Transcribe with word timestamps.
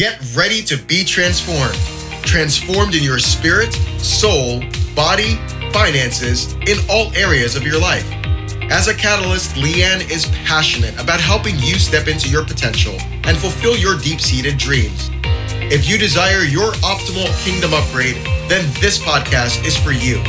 Get 0.00 0.18
ready 0.34 0.62
to 0.62 0.78
be 0.78 1.04
transformed. 1.04 1.74
Transformed 2.24 2.94
in 2.94 3.02
your 3.02 3.18
spirit, 3.18 3.70
soul, 4.00 4.60
body, 4.96 5.36
finances, 5.74 6.54
in 6.66 6.78
all 6.88 7.14
areas 7.14 7.54
of 7.54 7.64
your 7.64 7.78
life. 7.78 8.10
As 8.72 8.88
a 8.88 8.94
catalyst, 8.94 9.56
Leanne 9.56 10.10
is 10.10 10.24
passionate 10.46 10.98
about 10.98 11.20
helping 11.20 11.54
you 11.56 11.74
step 11.74 12.08
into 12.08 12.30
your 12.30 12.46
potential 12.46 12.94
and 13.24 13.36
fulfill 13.36 13.76
your 13.76 13.98
deep 13.98 14.22
seated 14.22 14.56
dreams. 14.56 15.10
If 15.70 15.86
you 15.86 15.98
desire 15.98 16.44
your 16.44 16.72
optimal 16.80 17.28
kingdom 17.44 17.74
upgrade, 17.74 18.16
then 18.48 18.64
this 18.80 18.98
podcast 18.98 19.66
is 19.66 19.76
for 19.76 19.92
you. 19.92 20.24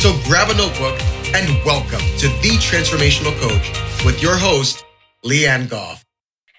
So 0.00 0.12
grab 0.28 0.50
a 0.50 0.54
notebook 0.54 1.00
and 1.34 1.48
welcome 1.64 2.04
to 2.18 2.28
The 2.42 2.58
Transformational 2.60 3.32
Coach 3.40 4.04
with 4.04 4.20
your 4.20 4.36
host, 4.36 4.84
Leanne 5.24 5.70
Goff. 5.70 6.03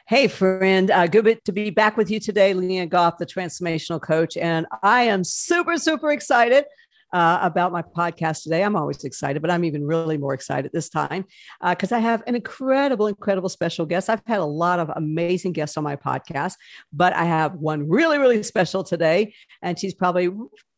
Hey, 0.08 0.28
friend. 0.28 0.92
Uh, 0.92 1.08
good 1.08 1.44
to 1.46 1.52
be 1.52 1.72
back 1.72 1.98
with 1.98 2.12
you 2.12 2.20
today, 2.20 2.54
Leanne 2.54 2.90
Goff, 2.90 3.18
the 3.18 3.26
transformational 3.26 4.00
coach. 4.00 4.38
And 4.38 4.68
I 4.84 5.06
am 5.06 5.24
super, 5.24 5.78
super 5.78 6.12
excited 6.12 6.66
uh, 7.12 7.40
about 7.42 7.72
my 7.72 7.82
podcast 7.82 8.44
today. 8.44 8.64
I'm 8.64 8.76
always 8.76 9.04
excited, 9.04 9.42
but 9.42 9.50
I'm 9.50 9.66
even 9.66 9.84
really 9.84 10.20
more 10.20 10.36
excited 10.36 10.70
this 10.72 10.90
time 10.90 11.26
because 11.68 11.92
uh, 11.92 11.96
I 11.96 12.00
have 12.02 12.22
an 12.28 12.36
incredible, 12.36 13.08
incredible 13.08 13.50
special 13.50 13.88
guest. 13.88 14.08
I've 14.08 14.22
had 14.28 14.42
a 14.42 14.46
lot 14.46 14.78
of 14.80 14.92
amazing 14.96 15.54
guests 15.54 15.76
on 15.76 15.84
my 15.84 15.96
podcast, 15.96 16.54
but 16.94 17.14
I 17.14 17.24
have 17.24 17.56
one 17.56 17.90
really, 17.90 18.20
really 18.20 18.44
special 18.44 18.84
today. 18.84 19.34
And 19.64 19.80
she's 19.80 19.96
probably 19.96 20.30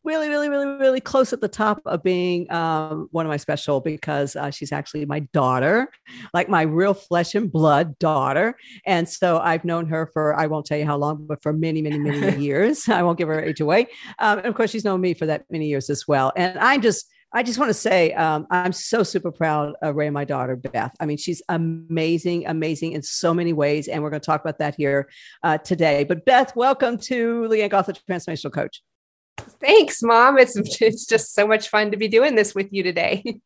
really, 0.08 0.30
really, 0.30 0.48
really, 0.48 0.66
really 0.66 1.00
close 1.02 1.34
at 1.34 1.42
the 1.42 1.48
top 1.48 1.82
of 1.84 2.02
being 2.02 2.50
um, 2.50 3.08
one 3.10 3.26
of 3.26 3.30
my 3.30 3.36
special 3.36 3.78
because 3.78 4.34
uh, 4.36 4.50
she's 4.50 4.72
actually 4.72 5.04
my 5.04 5.20
daughter, 5.34 5.86
like 6.32 6.48
my 6.48 6.62
real 6.62 6.94
flesh 6.94 7.34
and 7.34 7.52
blood 7.52 7.98
daughter. 7.98 8.56
And 8.86 9.06
so 9.06 9.38
I've 9.38 9.66
known 9.66 9.86
her 9.88 10.08
for, 10.14 10.34
I 10.34 10.46
won't 10.46 10.64
tell 10.64 10.78
you 10.78 10.86
how 10.86 10.96
long, 10.96 11.26
but 11.26 11.42
for 11.42 11.52
many, 11.52 11.82
many, 11.82 11.98
many 11.98 12.42
years. 12.42 12.88
I 12.88 13.02
won't 13.02 13.18
give 13.18 13.28
her 13.28 13.38
age 13.38 13.60
away. 13.60 13.88
Um, 14.18 14.38
and 14.38 14.46
of 14.46 14.54
course, 14.54 14.70
she's 14.70 14.84
known 14.84 15.02
me 15.02 15.12
for 15.12 15.26
that 15.26 15.44
many 15.50 15.66
years 15.66 15.90
as 15.90 16.08
well. 16.08 16.32
And 16.36 16.58
I'm 16.58 16.80
just, 16.80 17.06
I 17.34 17.42
just 17.42 17.58
want 17.58 17.68
to 17.68 17.74
say 17.74 18.14
um, 18.14 18.46
I'm 18.50 18.72
so 18.72 19.02
super 19.02 19.30
proud 19.30 19.74
of 19.82 19.94
Ray, 19.94 20.08
my 20.08 20.24
daughter 20.24 20.56
Beth. 20.56 20.96
I 21.00 21.04
mean, 21.04 21.18
she's 21.18 21.42
amazing, 21.50 22.46
amazing 22.46 22.92
in 22.92 23.02
so 23.02 23.34
many 23.34 23.52
ways, 23.52 23.88
and 23.88 24.02
we're 24.02 24.08
going 24.08 24.22
to 24.22 24.26
talk 24.26 24.40
about 24.40 24.58
that 24.60 24.76
here 24.76 25.10
uh, 25.42 25.58
today. 25.58 26.04
But 26.04 26.24
Beth, 26.24 26.56
welcome 26.56 26.96
to 26.96 27.46
Leanne 27.50 27.68
Goff, 27.68 27.84
the 27.84 27.92
Transformational 27.92 28.54
Coach. 28.54 28.80
Thanks, 29.60 30.02
Mom. 30.02 30.38
It's 30.38 30.56
it's 30.80 31.06
just 31.06 31.34
so 31.34 31.46
much 31.46 31.68
fun 31.68 31.90
to 31.90 31.96
be 31.96 32.08
doing 32.08 32.34
this 32.34 32.54
with 32.54 32.68
you 32.72 32.82
today. 32.82 33.40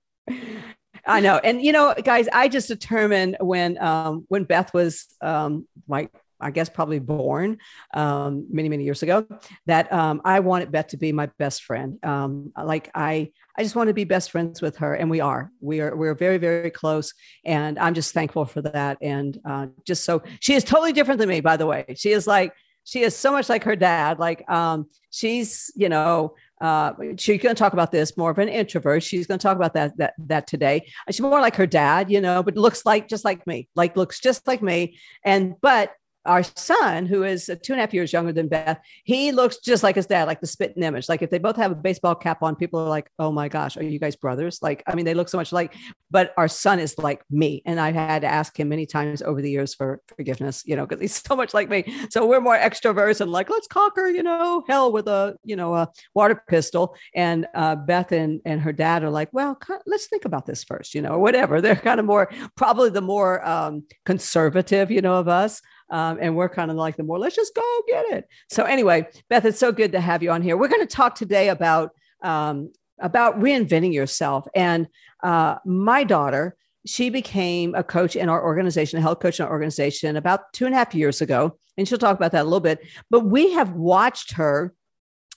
I 1.07 1.21
know, 1.21 1.39
and 1.39 1.61
you 1.63 1.73
know, 1.73 1.95
guys, 2.03 2.29
I 2.33 2.49
just 2.49 2.69
determined 2.69 3.37
when 3.41 3.83
um, 3.83 4.25
when 4.29 4.45
Beth 4.45 4.73
was 4.73 5.07
um, 5.21 5.67
like 5.89 6.11
I 6.43 6.51
guess 6.51 6.69
probably 6.69 6.99
born 6.99 7.59
um, 7.95 8.47
many 8.51 8.69
many 8.69 8.85
years 8.85 9.03
ago 9.03 9.27
that 9.67 9.93
um, 9.93 10.21
I 10.25 10.41
wanted 10.41 10.71
Beth 10.71 10.89
to 10.89 10.97
be 10.97 11.13
my 11.13 11.27
best 11.39 11.65
friend. 11.65 11.99
Um, 12.05 12.53
like 12.63 12.91
I 12.95 13.31
I 13.57 13.63
just 13.63 13.77
want 13.77 13.89
to 13.89 13.95
be 13.95 14.05
best 14.05 14.31
friends 14.31 14.61
with 14.61 14.77
her, 14.79 14.95
and 14.95 15.11
we 15.11 15.21
are. 15.21 15.51
We 15.61 15.81
are 15.81 15.97
we're 15.97 16.15
very 16.15 16.39
very 16.39 16.71
close, 16.71 17.15
and 17.45 17.79
I'm 17.79 17.95
just 17.95 18.13
thankful 18.13 18.45
for 18.45 18.63
that. 18.63 18.99
And 19.01 19.39
uh, 19.45 19.67
just 19.87 20.05
so 20.05 20.23
she 20.41 20.55
is 20.55 20.65
totally 20.65 20.93
different 20.93 21.19
than 21.19 21.29
me, 21.29 21.41
by 21.41 21.57
the 21.57 21.67
way. 21.67 21.95
She 21.97 22.11
is 22.11 22.27
like 22.27 22.53
she 22.85 23.03
is 23.03 23.17
so 23.17 23.33
much 23.33 23.49
like 23.49 23.65
her 23.65 23.77
dad. 23.77 24.19
Like 24.19 24.49
um, 24.51 24.87
she's, 25.11 25.71
you 25.75 25.89
know, 25.89 26.35
uh, 26.61 26.93
she's 27.17 27.43
going 27.43 27.55
to 27.55 27.59
talk 27.59 27.73
about 27.73 27.91
this 27.91 28.17
more 28.17 28.31
of 28.31 28.39
an 28.39 28.49
introvert. 28.49 29.03
She's 29.03 29.27
going 29.27 29.39
to 29.39 29.43
talk 29.43 29.57
about 29.57 29.75
that 29.75 29.97
that 29.99 30.15
that 30.19 30.47
today. 30.47 30.87
She's 31.09 31.21
more 31.21 31.41
like 31.41 31.57
her 31.57 31.67
dad, 31.67 32.11
you 32.11 32.21
know, 32.21 32.43
but 32.43 32.57
looks 32.57 32.87
like 32.87 33.09
just 33.09 33.25
like 33.25 33.47
me, 33.47 33.69
like 33.75 33.97
looks 33.97 34.21
just 34.21 34.47
like 34.47 34.63
me. 34.63 34.97
And 35.25 35.55
but 35.61 35.93
our 36.25 36.43
son, 36.43 37.07
who 37.07 37.25
is 37.25 37.47
two 37.63 37.73
and 37.73 37.81
a 37.81 37.83
half 37.83 37.95
years 37.95 38.13
younger 38.13 38.33
than 38.33 38.49
Beth, 38.49 38.81
he 39.05 39.33
looks 39.33 39.59
just 39.59 39.83
like 39.83 39.97
his 39.97 40.07
dad, 40.07 40.25
like 40.25 40.41
the 40.41 40.47
spitting 40.47 40.83
image. 40.83 41.09
Like 41.09 41.23
if 41.23 41.31
they 41.31 41.39
both 41.39 41.57
have 41.57 41.73
a 41.73 41.75
baseball 41.77 42.15
cap 42.15 42.43
on, 42.43 42.57
people 42.57 42.81
are 42.81 42.89
like, 42.89 43.11
"Oh 43.19 43.33
my 43.33 43.49
gosh, 43.49 43.77
are 43.77 43.83
you 43.83 43.99
guys 43.99 44.17
brothers?" 44.17 44.59
Like, 44.63 44.83
I 44.87 44.95
mean, 44.95 45.05
they 45.05 45.15
look 45.15 45.29
so 45.29 45.39
much 45.39 45.53
like. 45.53 45.75
But 46.11 46.33
our 46.37 46.49
son 46.49 46.79
is 46.79 46.97
like 46.99 47.23
me, 47.31 47.63
and 47.67 47.81
I've 47.81 47.95
had 47.95 48.23
to 48.23 48.29
ask 48.29 48.59
him 48.59 48.69
many 48.69 48.87
times 48.87 49.23
over 49.23 49.41
the 49.41 49.51
years 49.51 49.75
for 49.75 50.01
forgiveness, 50.17 50.63
you 50.67 50.77
know, 50.77 50.87
because 50.87 51.01
he's 51.01 51.23
so 51.27 51.35
much 51.37 51.55
like 51.55 51.69
me. 51.69 51.85
So 52.11 52.27
we're 52.27 52.41
more 52.41 52.59
extroverts 52.59 53.21
and 53.21 53.31
like, 53.31 53.51
let's 53.51 53.67
conquer, 53.67 54.07
you 54.07 54.23
know, 54.23 54.63
hell 54.69 54.93
with 54.93 55.09
a 55.09 55.37
you 55.45 55.57
know 55.57 55.75
a 55.75 55.89
water 56.15 56.43
pistol. 56.49 56.95
And 57.15 57.47
uh, 57.55 57.77
Beth 57.77 58.13
and 58.13 58.41
and 58.45 58.61
her 58.61 58.73
dad 58.73 59.03
are 59.03 59.11
like, 59.11 59.31
well, 59.33 59.59
let's 59.87 60.07
think 60.07 60.25
about 60.25 60.47
this 60.47 60.65
first, 60.65 60.95
you 60.95 61.03
know, 61.03 61.11
or 61.11 61.19
whatever. 61.19 61.61
They're 61.61 61.77
kind 61.77 62.01
of 62.01 62.07
more 62.07 62.31
probably 62.57 62.91
the 62.91 63.01
more 63.01 63.47
um, 63.47 63.85
conservative, 64.05 64.91
you 64.91 65.01
know, 65.01 65.15
of 65.15 65.29
us. 65.29 65.61
Um, 65.93 66.19
and 66.21 66.35
we're 66.35 66.49
kind 66.49 66.71
of 66.71 66.77
like 66.79 66.97
the 66.97 67.03
more, 67.03 67.19
let's 67.19 67.37
just 67.37 67.55
go 67.55 67.83
get 67.87 68.07
it. 68.07 68.29
So 68.49 68.65
anyway, 68.65 69.07
Beth, 69.29 69.45
it's 69.45 69.59
so 69.59 69.71
good 69.71 69.93
to 69.93 70.01
have 70.01 70.23
you 70.23 70.31
on 70.31 70.41
here. 70.41 70.57
We're 70.57 70.69
going 70.69 70.81
to 70.81 70.87
talk 70.87 71.15
today 71.15 71.51
about 71.51 71.91
um, 72.23 72.73
about 72.99 73.39
reinventing 73.41 73.93
yourself. 73.93 74.47
And 74.55 74.87
uh, 75.23 75.57
my 75.67 76.05
daughter, 76.05 76.57
she 76.87 77.11
became 77.11 77.75
a 77.75 77.85
coach 77.85 78.17
in 78.17 78.29
our 78.29 78.43
organization, 78.43 78.99
a 78.99 79.03
health 79.03 79.21
coach 79.21 79.39
in 79.39 79.45
our 79.45 79.53
organization 79.53 80.17
about 80.17 80.53
two 80.53 80.65
and 80.65 80.75
a 80.75 80.79
half 80.79 80.95
years 80.95 81.21
ago. 81.21 81.59
And 81.77 81.87
she'll 81.87 81.99
talk 81.99 82.17
about 82.17 82.33
that 82.33 82.43
a 82.43 82.45
little 82.45 82.61
bit. 82.61 82.81
But 83.11 83.27
we 83.27 83.53
have 83.53 83.73
watched 83.73 84.33
her 84.33 84.73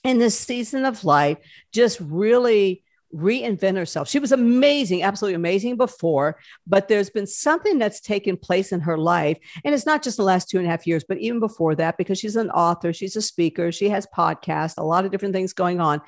in 0.04 0.18
this 0.18 0.38
season 0.38 0.84
of 0.84 1.04
life 1.04 1.38
just 1.72 2.00
really 2.00 2.82
reinvent 3.14 3.76
herself. 3.76 4.08
She 4.08 4.18
was 4.18 4.32
amazing, 4.32 5.02
absolutely 5.02 5.36
amazing 5.36 5.76
before, 5.76 6.38
but 6.66 6.88
there's 6.88 7.10
been 7.10 7.26
something 7.26 7.78
that's 7.78 8.00
taken 8.00 8.36
place 8.36 8.72
in 8.72 8.80
her 8.80 8.98
life. 8.98 9.38
And 9.64 9.74
it's 9.74 9.86
not 9.86 10.02
just 10.02 10.16
the 10.16 10.22
last 10.22 10.48
two 10.48 10.58
and 10.58 10.66
a 10.66 10.70
half 10.70 10.86
years, 10.86 11.04
but 11.08 11.18
even 11.18 11.40
before 11.40 11.74
that, 11.76 11.96
because 11.96 12.18
she's 12.18 12.36
an 12.36 12.50
author, 12.50 12.92
she's 12.92 13.16
a 13.16 13.22
speaker, 13.22 13.72
she 13.72 13.88
has 13.88 14.06
podcasts, 14.14 14.74
a 14.78 14.84
lot 14.84 15.04
of 15.04 15.10
different 15.10 15.34
things 15.34 15.52
going 15.52 15.80
on. 15.80 16.00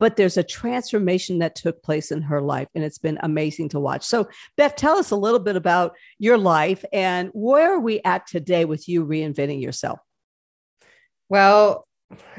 But 0.00 0.16
there's 0.16 0.36
a 0.36 0.42
transformation 0.42 1.38
that 1.38 1.54
took 1.54 1.82
place 1.82 2.10
in 2.10 2.20
her 2.22 2.42
life, 2.42 2.68
and 2.74 2.82
it's 2.82 2.98
been 2.98 3.18
amazing 3.22 3.68
to 3.70 3.80
watch. 3.80 4.04
So, 4.04 4.28
Beth, 4.56 4.74
tell 4.74 4.96
us 4.96 5.12
a 5.12 5.16
little 5.16 5.38
bit 5.38 5.54
about 5.56 5.94
your 6.18 6.36
life 6.36 6.84
and 6.92 7.30
where 7.32 7.74
are 7.74 7.80
we 7.80 8.00
at 8.04 8.26
today 8.26 8.64
with 8.64 8.88
you 8.88 9.06
reinventing 9.06 9.62
yourself? 9.62 10.00
Well, 11.28 11.86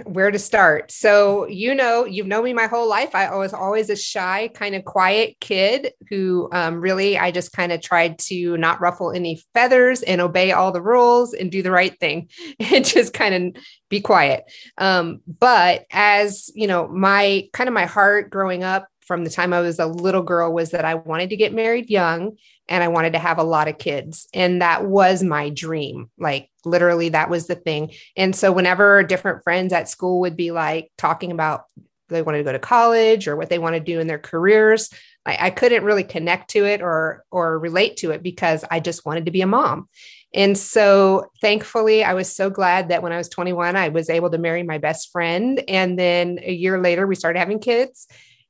where 0.03 0.31
to 0.31 0.39
start. 0.39 0.91
So, 0.91 1.47
you 1.47 1.75
know, 1.75 2.05
you've 2.05 2.27
known 2.27 2.43
me 2.43 2.53
my 2.53 2.67
whole 2.67 2.87
life. 2.87 3.15
I 3.15 3.35
was 3.35 3.53
always 3.53 3.89
a 3.89 3.95
shy, 3.95 4.49
kind 4.53 4.75
of 4.75 4.85
quiet 4.85 5.37
kid 5.39 5.93
who 6.09 6.49
um, 6.51 6.81
really, 6.81 7.17
I 7.17 7.31
just 7.31 7.51
kind 7.51 7.71
of 7.71 7.81
tried 7.81 8.19
to 8.19 8.57
not 8.57 8.81
ruffle 8.81 9.11
any 9.11 9.41
feathers 9.53 10.01
and 10.01 10.21
obey 10.21 10.51
all 10.51 10.71
the 10.71 10.81
rules 10.81 11.33
and 11.33 11.51
do 11.51 11.61
the 11.61 11.71
right 11.71 11.97
thing 11.99 12.29
and 12.59 12.85
just 12.85 13.13
kind 13.13 13.55
of 13.55 13.63
be 13.89 14.01
quiet. 14.01 14.43
Um, 14.77 15.21
but 15.27 15.85
as, 15.91 16.49
you 16.55 16.67
know, 16.67 16.87
my 16.87 17.47
kind 17.53 17.67
of 17.67 17.73
my 17.73 17.85
heart 17.85 18.29
growing 18.29 18.63
up 18.63 18.87
from 19.05 19.23
the 19.23 19.29
time 19.29 19.53
I 19.53 19.61
was 19.61 19.79
a 19.79 19.85
little 19.85 20.23
girl 20.23 20.51
was 20.51 20.71
that 20.71 20.85
I 20.85 20.95
wanted 20.95 21.29
to 21.29 21.37
get 21.37 21.53
married 21.53 21.89
young 21.89 22.37
and 22.67 22.83
I 22.83 22.87
wanted 22.87 23.13
to 23.13 23.19
have 23.19 23.37
a 23.37 23.43
lot 23.43 23.67
of 23.67 23.77
kids. 23.77 24.27
And 24.33 24.61
that 24.61 24.85
was 24.85 25.23
my 25.23 25.49
dream. 25.49 26.09
Like 26.17 26.49
literally, 26.65 27.09
that 27.09 27.29
was 27.29 27.47
the 27.47 27.55
thing. 27.55 27.91
And 28.17 28.35
so, 28.35 28.51
whenever 28.51 29.03
different 29.03 29.43
friends 29.43 29.73
at 29.73 29.89
school 29.89 30.21
would 30.21 30.35
be 30.35 30.51
like 30.51 30.91
talking 30.97 31.31
about 31.31 31.65
they 32.09 32.21
wanted 32.21 32.39
to 32.39 32.43
go 32.43 32.51
to 32.51 32.59
college 32.59 33.27
or 33.27 33.35
what 33.35 33.49
they 33.49 33.57
want 33.57 33.75
to 33.75 33.79
do 33.79 33.99
in 33.99 34.07
their 34.07 34.19
careers, 34.19 34.91
I, 35.25 35.47
I 35.47 35.49
couldn't 35.49 35.83
really 35.83 36.03
connect 36.03 36.51
to 36.51 36.65
it 36.65 36.81
or 36.81 37.23
or 37.31 37.59
relate 37.59 37.97
to 37.97 38.11
it 38.11 38.23
because 38.23 38.63
I 38.69 38.79
just 38.79 39.05
wanted 39.05 39.25
to 39.25 39.31
be 39.31 39.41
a 39.41 39.47
mom. 39.47 39.87
And 40.33 40.57
so, 40.57 41.31
thankfully, 41.39 42.03
I 42.03 42.13
was 42.13 42.33
so 42.33 42.49
glad 42.49 42.89
that 42.89 43.01
when 43.01 43.13
I 43.13 43.17
was 43.17 43.29
21, 43.29 43.77
I 43.77 43.89
was 43.89 44.09
able 44.09 44.29
to 44.31 44.37
marry 44.37 44.63
my 44.63 44.77
best 44.77 45.11
friend. 45.11 45.63
And 45.67 45.97
then 45.97 46.39
a 46.43 46.51
year 46.51 46.81
later, 46.81 47.07
we 47.07 47.15
started 47.15 47.39
having 47.39 47.59
kids, 47.59 48.07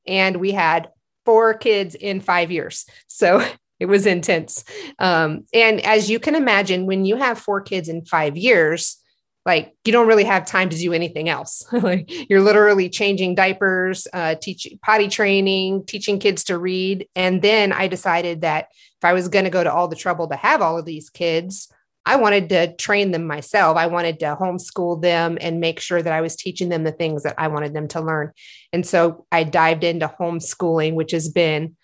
and 0.07 0.37
we 0.37 0.51
had 0.51 0.89
four 1.25 1.53
kids 1.53 1.95
in 1.95 2.21
five 2.21 2.51
years. 2.51 2.85
So 3.07 3.45
it 3.79 3.87
was 3.87 4.05
intense. 4.05 4.63
Um, 4.99 5.45
and 5.53 5.85
as 5.85 6.09
you 6.09 6.19
can 6.19 6.35
imagine, 6.35 6.85
when 6.85 7.05
you 7.05 7.17
have 7.17 7.39
four 7.39 7.61
kids 7.61 7.89
in 7.89 8.05
five 8.05 8.37
years, 8.37 8.97
like 9.45 9.75
you 9.85 9.91
don't 9.91 10.07
really 10.07 10.23
have 10.23 10.45
time 10.45 10.69
to 10.69 10.77
do 10.77 10.91
anything 10.91 11.29
else. 11.29 11.63
like 11.71 12.29
you're 12.29 12.41
literally 12.41 12.89
changing 12.89 13.35
diapers, 13.35 14.07
uh, 14.11 14.35
teaching 14.35 14.79
potty 14.81 15.07
training, 15.07 15.85
teaching 15.85 16.19
kids 16.19 16.45
to 16.45 16.57
read. 16.57 17.07
And 17.15 17.41
then 17.41 17.71
I 17.71 17.87
decided 17.87 18.41
that 18.41 18.69
if 18.71 19.05
I 19.05 19.13
was 19.13 19.27
going 19.27 19.45
to 19.45 19.51
go 19.51 19.63
to 19.63 19.71
all 19.71 19.87
the 19.87 19.95
trouble 19.95 20.27
to 20.29 20.35
have 20.35 20.61
all 20.61 20.79
of 20.79 20.85
these 20.85 21.09
kids, 21.09 21.71
I 22.05 22.17
wanted 22.17 22.49
to 22.49 22.75
train 22.75 23.11
them 23.11 23.25
myself. 23.25 23.77
I 23.77 23.87
wanted 23.87 24.19
to 24.19 24.37
homeschool 24.39 25.01
them 25.01 25.37
and 25.41 25.59
make 25.59 25.79
sure 25.79 26.01
that 26.01 26.13
I 26.13 26.21
was 26.21 26.35
teaching 26.35 26.69
them 26.69 26.83
the 26.83 26.91
things 26.91 27.23
that 27.23 27.35
I 27.37 27.47
wanted 27.47 27.73
them 27.73 27.87
to 27.89 28.01
learn. 28.01 28.31
And 28.71 28.85
so 28.85 29.25
I 29.31 29.43
dived 29.43 29.83
into 29.83 30.07
homeschooling, 30.19 30.93
which 30.93 31.11
has 31.11 31.29
been 31.29 31.75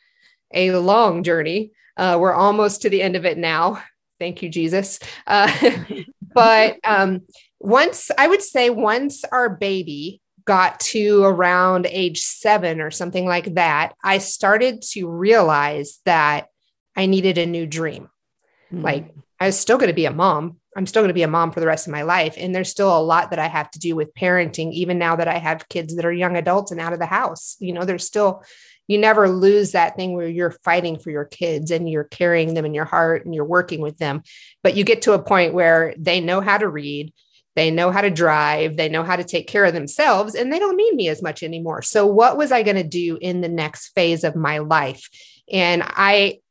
a 0.54 0.72
long 0.72 1.24
journey. 1.24 1.72
Uh, 1.98 2.18
we're 2.20 2.34
almost 2.34 2.84
to 2.84 2.90
the 2.90 3.02
end 3.02 3.16
of 3.16 3.26
it 3.26 3.38
now. 3.38 3.82
Thank 4.20 4.44
you, 4.44 4.50
Jesus. 4.50 5.00
Uh, 5.26 5.52
but 6.34 6.78
um, 6.84 7.22
once, 7.60 8.12
I 8.18 8.28
would 8.28 8.44
say, 8.44 8.70
once 8.70 9.24
our 9.32 9.50
baby 9.50 10.22
got 10.46 10.80
to 10.80 11.24
around 11.24 11.88
age 11.88 12.22
seven 12.22 12.82
or 12.82 12.92
something 12.92 13.26
like 13.26 13.56
that, 13.56 13.94
I 14.04 14.20
started 14.20 14.84
to 14.92 15.08
realize 15.08 16.00
that 16.06 16.48
I 16.96 17.08
needed 17.08 17.40
a 17.40 17.48
new 17.48 17.66
dream. 17.66 18.10
Mm. 18.72 18.84
Like, 18.84 19.16
I 19.42 19.48
was 19.48 19.60
still 19.60 19.80
going 19.80 19.88
to 19.88 19.94
be 19.94 20.06
a 20.06 20.14
mom. 20.14 20.58
I'm 20.78 20.86
still 20.86 21.02
going 21.02 21.10
to 21.10 21.16
be 21.16 21.24
a 21.24 21.28
mom 21.28 21.52
for 21.52 21.60
the 21.60 21.66
rest 21.66 21.88
of 21.88 21.92
my 21.92 22.04
life. 22.04 22.36
And 22.38 22.54
there's 22.54 22.70
still 22.70 22.96
a 22.96 23.02
lot 23.02 23.32
that 23.32 23.40
I 23.40 23.48
have 23.48 23.72
to 23.72 23.80
do 23.80 23.96
with 23.96 24.14
parenting, 24.14 24.72
even 24.72 25.00
now 25.00 25.16
that 25.16 25.28
I 25.28 25.40
have 25.40 25.68
kids 25.68 25.96
that 25.96 26.06
are 26.06 26.14
young 26.14 26.38
adults 26.38 26.72
and 26.72 26.80
out 26.80 26.94
of 26.94 27.00
the 27.00 27.08
house. 27.08 27.58
You 27.60 27.74
know, 27.74 27.84
there's 27.84 28.06
still, 28.06 28.44
you 28.88 29.00
never 29.00 29.28
lose 29.28 29.72
that 29.72 29.96
thing 29.96 30.14
where 30.14 30.28
you're 30.28 30.56
fighting 30.64 31.00
for 31.00 31.10
your 31.10 31.26
kids 31.26 31.72
and 31.72 31.90
you're 31.90 32.04
carrying 32.04 32.54
them 32.54 32.66
in 32.66 32.76
your 32.76 32.86
heart 32.86 33.26
and 33.26 33.34
you're 33.34 33.44
working 33.44 33.82
with 33.82 33.98
them. 33.98 34.22
But 34.62 34.76
you 34.76 34.84
get 34.84 35.02
to 35.04 35.14
a 35.14 35.24
point 35.24 35.56
where 35.56 35.96
they 35.98 36.22
know 36.22 36.40
how 36.40 36.60
to 36.60 36.70
read, 36.70 37.12
they 37.56 37.72
know 37.72 37.90
how 37.90 38.02
to 38.02 38.12
drive, 38.12 38.78
they 38.78 38.90
know 38.90 39.04
how 39.04 39.16
to 39.16 39.24
take 39.24 39.48
care 39.48 39.66
of 39.66 39.74
themselves, 39.74 40.36
and 40.36 40.54
they 40.54 40.60
don't 40.60 40.78
need 40.78 40.94
me 40.94 41.10
as 41.10 41.24
much 41.24 41.42
anymore. 41.42 41.82
So, 41.82 42.06
what 42.06 42.38
was 42.38 42.52
I 42.52 42.62
going 42.62 42.78
to 42.78 42.84
do 42.84 43.18
in 43.20 43.42
the 43.42 43.50
next 43.50 43.90
phase 43.90 44.24
of 44.24 44.36
my 44.36 44.60
life? 44.60 45.10
And 45.52 45.82
I, 45.84 46.42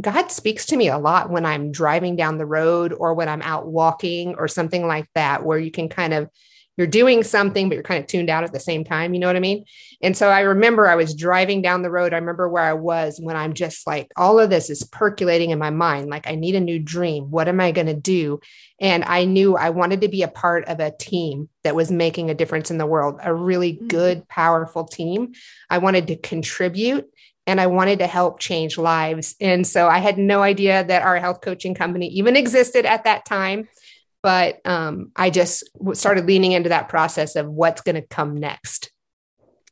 God 0.00 0.30
speaks 0.30 0.66
to 0.66 0.76
me 0.76 0.88
a 0.88 0.98
lot 0.98 1.30
when 1.30 1.46
I'm 1.46 1.70
driving 1.70 2.16
down 2.16 2.38
the 2.38 2.46
road 2.46 2.92
or 2.92 3.14
when 3.14 3.28
I'm 3.28 3.42
out 3.42 3.66
walking 3.66 4.34
or 4.34 4.48
something 4.48 4.86
like 4.86 5.08
that, 5.14 5.44
where 5.44 5.58
you 5.58 5.70
can 5.70 5.88
kind 5.88 6.12
of, 6.12 6.28
you're 6.76 6.88
doing 6.88 7.22
something, 7.22 7.68
but 7.68 7.76
you're 7.76 7.84
kind 7.84 8.02
of 8.02 8.08
tuned 8.08 8.28
out 8.28 8.42
at 8.42 8.52
the 8.52 8.58
same 8.58 8.82
time. 8.82 9.14
You 9.14 9.20
know 9.20 9.28
what 9.28 9.36
I 9.36 9.40
mean? 9.40 9.64
And 10.02 10.16
so 10.16 10.28
I 10.28 10.40
remember 10.40 10.88
I 10.88 10.96
was 10.96 11.14
driving 11.14 11.62
down 11.62 11.82
the 11.82 11.90
road. 11.90 12.12
I 12.12 12.16
remember 12.16 12.48
where 12.48 12.64
I 12.64 12.72
was 12.72 13.20
when 13.22 13.36
I'm 13.36 13.54
just 13.54 13.86
like, 13.86 14.10
all 14.16 14.40
of 14.40 14.50
this 14.50 14.68
is 14.68 14.82
percolating 14.82 15.50
in 15.50 15.58
my 15.60 15.70
mind. 15.70 16.10
Like, 16.10 16.26
I 16.26 16.34
need 16.34 16.56
a 16.56 16.60
new 16.60 16.80
dream. 16.80 17.30
What 17.30 17.46
am 17.46 17.60
I 17.60 17.70
going 17.70 17.86
to 17.86 17.94
do? 17.94 18.40
And 18.80 19.04
I 19.04 19.24
knew 19.24 19.56
I 19.56 19.70
wanted 19.70 20.00
to 20.00 20.08
be 20.08 20.22
a 20.22 20.28
part 20.28 20.64
of 20.64 20.80
a 20.80 20.90
team 20.90 21.48
that 21.62 21.76
was 21.76 21.92
making 21.92 22.28
a 22.28 22.34
difference 22.34 22.72
in 22.72 22.78
the 22.78 22.86
world, 22.86 23.20
a 23.22 23.32
really 23.32 23.74
mm. 23.74 23.86
good, 23.86 24.26
powerful 24.26 24.84
team. 24.84 25.34
I 25.70 25.78
wanted 25.78 26.08
to 26.08 26.16
contribute 26.16 27.08
and 27.46 27.60
I 27.60 27.66
wanted 27.66 27.98
to 27.98 28.06
help 28.06 28.40
change 28.40 28.78
lives. 28.78 29.36
And 29.40 29.66
so 29.66 29.88
I 29.88 29.98
had 29.98 30.18
no 30.18 30.42
idea 30.42 30.84
that 30.84 31.02
our 31.02 31.18
health 31.18 31.40
coaching 31.40 31.74
company 31.74 32.08
even 32.08 32.36
existed 32.36 32.86
at 32.86 33.04
that 33.04 33.24
time. 33.24 33.68
But 34.22 34.60
um, 34.64 35.12
I 35.14 35.28
just 35.28 35.68
started 35.92 36.26
leaning 36.26 36.52
into 36.52 36.70
that 36.70 36.88
process 36.88 37.36
of 37.36 37.46
what's 37.46 37.82
going 37.82 37.96
to 37.96 38.02
come 38.02 38.36
next. 38.36 38.90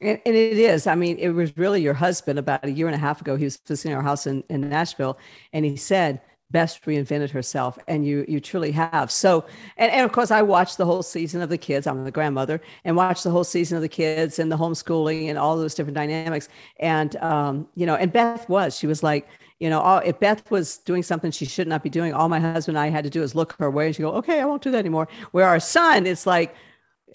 And, 0.02 0.20
and, 0.26 0.34
it 0.34 0.58
is. 0.58 0.86
I 0.86 0.94
mean, 0.94 1.16
it 1.18 1.30
was 1.30 1.56
really 1.56 1.80
your 1.80 1.94
husband 1.94 2.38
about 2.38 2.64
a 2.64 2.70
year 2.70 2.86
and 2.86 2.94
a 2.94 2.98
half 2.98 3.20
ago. 3.20 3.36
He 3.36 3.44
was 3.44 3.58
visiting 3.66 3.96
our 3.96 4.02
house 4.02 4.26
in, 4.26 4.42
in 4.50 4.68
Nashville, 4.68 5.16
and 5.52 5.64
he 5.64 5.76
said, 5.76 6.20
Beth 6.52 6.80
reinvented 6.84 7.30
herself 7.30 7.78
and 7.88 8.06
you 8.06 8.24
you 8.28 8.38
truly 8.40 8.72
have. 8.72 9.10
So 9.10 9.44
and, 9.76 9.90
and 9.90 10.04
of 10.04 10.12
course 10.12 10.30
i 10.30 10.42
watched 10.42 10.76
the 10.76 10.84
whole 10.84 11.02
season 11.02 11.42
of 11.42 11.48
the 11.48 11.58
kids. 11.58 11.86
I'm 11.86 12.04
the 12.04 12.10
grandmother 12.10 12.60
and 12.84 12.96
watched 12.96 13.24
the 13.24 13.30
whole 13.30 13.44
season 13.44 13.76
of 13.76 13.82
the 13.82 13.88
kids 13.88 14.38
and 14.38 14.52
the 14.52 14.56
homeschooling 14.56 15.28
and 15.28 15.38
all 15.38 15.56
those 15.56 15.74
different 15.74 15.96
dynamics. 15.96 16.48
And 16.78 17.16
um, 17.16 17.68
you 17.74 17.86
know 17.86 17.96
and 17.96 18.12
beth 18.12 18.48
was 18.48 18.76
she 18.76 18.86
was 18.86 19.02
like 19.02 19.28
you 19.58 19.70
know 19.70 19.80
all, 19.80 19.98
if 19.98 20.18
beth 20.20 20.50
was 20.50 20.78
doing 20.78 21.02
something 21.02 21.30
she 21.30 21.46
should 21.46 21.68
not 21.68 21.82
be 21.82 21.90
doing 21.90 22.12
all 22.12 22.28
my 22.28 22.40
husband 22.40 22.76
and 22.76 22.84
i 22.84 22.88
had 22.88 23.04
to 23.04 23.10
do 23.10 23.22
is 23.22 23.34
look 23.34 23.54
her 23.58 23.70
way 23.70 23.86
and 23.86 23.96
she 23.96 24.02
go 24.02 24.12
okay 24.12 24.40
i 24.40 24.44
won't 24.44 24.62
do 24.62 24.70
that 24.70 24.78
anymore 24.78 25.08
where 25.30 25.46
our 25.46 25.60
son 25.60 26.06
it's 26.06 26.26
like 26.26 26.54